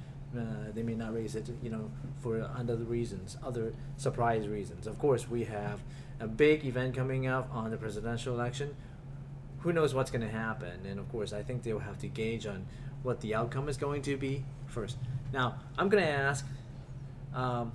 they 0.75 0.83
may 0.83 0.95
not 0.95 1.15
raise 1.15 1.35
it, 1.35 1.49
you 1.63 1.71
know, 1.71 1.91
for 2.21 2.41
other 2.57 2.77
reasons, 2.77 3.37
other 3.45 3.75
surprise 3.97 4.49
reasons. 4.49 4.87
Of 4.87 4.99
course, 4.99 5.29
we 5.29 5.45
have 5.45 5.81
a 6.21 6.27
big 6.27 6.65
event 6.65 6.95
coming 6.97 7.27
up 7.27 7.49
on 7.53 7.71
the 7.71 7.77
presidential 7.77 8.35
election. 8.35 8.77
Who 9.61 9.73
knows 9.73 9.95
what's 9.95 10.11
going 10.11 10.23
to 10.23 10.33
happen? 10.33 10.87
And 10.87 10.99
of 10.99 11.11
course, 11.11 11.33
I 11.33 11.43
think 11.43 11.63
they'll 11.63 11.79
have 11.79 11.99
to 11.99 12.09
gauge 12.09 12.47
on 12.47 12.67
what 13.03 13.21
the 13.21 13.35
outcome 13.35 13.69
is 13.69 13.77
going 13.77 14.03
to 14.03 14.17
be 14.17 14.45
first. 14.67 14.97
Now, 15.33 15.57
I'm 15.79 15.89
going 15.89 16.03
to 16.05 16.11
ask. 16.11 16.47
Um, 17.35 17.73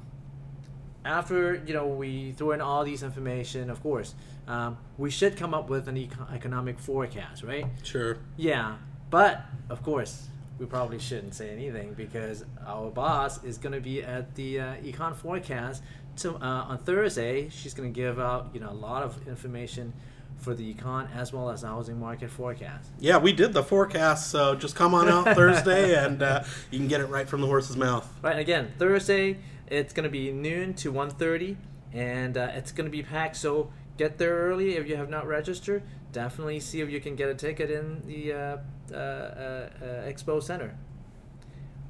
after 1.06 1.56
you 1.66 1.74
know 1.74 1.88
we 1.88 2.34
throw 2.34 2.52
in 2.52 2.62
all 2.62 2.84
these 2.84 3.02
information, 3.02 3.70
of 3.70 3.82
course, 3.82 4.14
um, 4.48 4.78
we 4.98 5.10
should 5.10 5.38
come 5.38 5.54
up 5.54 5.70
with 5.70 5.88
an 5.88 5.98
eco- 5.98 6.28
economic 6.34 6.80
forecast, 6.80 7.44
right? 7.44 7.66
Sure. 7.84 8.18
Yeah, 8.36 8.76
but 9.10 9.42
of 9.70 9.82
course, 9.84 10.28
we 10.60 10.66
probably 10.66 11.00
shouldn't 11.00 11.36
say 11.36 11.50
anything 11.50 11.94
because 11.94 12.46
our 12.66 12.90
boss 12.90 13.44
is 13.44 13.58
going 13.58 13.74
to 13.74 13.82
be 13.82 14.04
at 14.04 14.36
the 14.36 14.60
uh, 14.60 14.76
econ 14.78 15.16
forecast 15.16 15.84
to, 16.18 16.36
uh, 16.36 16.40
on 16.40 16.78
Thursday. 16.80 17.50
She's 17.50 17.74
going 17.74 17.94
to 17.94 17.96
give 17.96 18.20
out 18.20 18.50
you 18.54 18.60
know 18.60 18.70
a 18.70 18.74
lot 18.74 19.04
of 19.04 19.28
information 19.28 19.94
for 20.38 20.54
the 20.54 20.74
econ 20.74 21.08
as 21.16 21.34
well 21.34 21.50
as 21.50 21.62
the 21.62 21.68
housing 21.68 22.00
market 22.00 22.30
forecast. 22.30 22.90
Yeah, 23.00 23.18
we 23.18 23.34
did 23.34 23.54
the 23.54 23.64
forecast, 23.64 24.30
so 24.30 24.56
just 24.56 24.76
come 24.76 24.94
on 24.94 25.10
out 25.10 25.26
Thursday 25.36 25.96
and 25.96 26.22
uh, 26.22 26.44
you 26.72 26.80
can 26.80 26.88
get 26.88 27.02
it 27.02 27.08
right 27.08 27.28
from 27.28 27.42
the 27.42 27.48
horse's 27.48 27.76
mouth. 27.76 28.08
Right, 28.22 28.40
again, 28.40 28.74
Thursday 28.78 29.40
it's 29.68 29.94
going 29.94 30.06
to 30.06 30.10
be 30.10 30.32
noon 30.32 30.74
to 30.76 30.92
1.30 30.92 31.58
and 31.94 32.38
uh, 32.38 32.50
it's 32.54 32.72
going 32.72 32.86
to 32.86 32.92
be 32.92 33.04
packed, 33.04 33.36
so 33.36 33.72
get 33.98 34.18
there 34.18 34.36
early 34.36 34.76
if 34.76 34.88
you 34.88 34.96
have 34.96 35.10
not 35.10 35.28
registered. 35.28 35.84
Definitely 36.12 36.60
see 36.60 36.82
if 36.82 36.90
you 36.90 37.02
can 37.02 37.16
get 37.16 37.30
a 37.30 37.36
ticket 37.36 37.72
in 37.72 38.04
the 38.06 38.34
uh, 38.34 38.58
Expo 38.92 40.42
Center. 40.42 40.76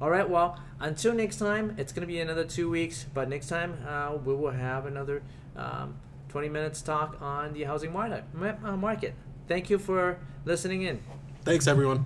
All 0.00 0.10
right, 0.10 0.28
well, 0.28 0.60
until 0.78 1.12
next 1.12 1.38
time, 1.38 1.74
it's 1.76 1.92
going 1.92 2.02
to 2.02 2.06
be 2.06 2.20
another 2.20 2.44
two 2.44 2.70
weeks, 2.70 3.06
but 3.12 3.28
next 3.28 3.48
time 3.48 3.78
uh, 3.86 4.16
we 4.16 4.32
will 4.34 4.52
have 4.52 4.86
another 4.86 5.22
um, 5.56 5.96
20 6.28 6.48
minutes 6.48 6.82
talk 6.82 7.20
on 7.20 7.52
the 7.52 7.64
housing 7.64 7.92
market. 7.92 9.14
Thank 9.48 9.70
you 9.70 9.78
for 9.78 10.18
listening 10.44 10.82
in. 10.82 11.00
Thanks, 11.44 11.66
everyone. 11.66 12.04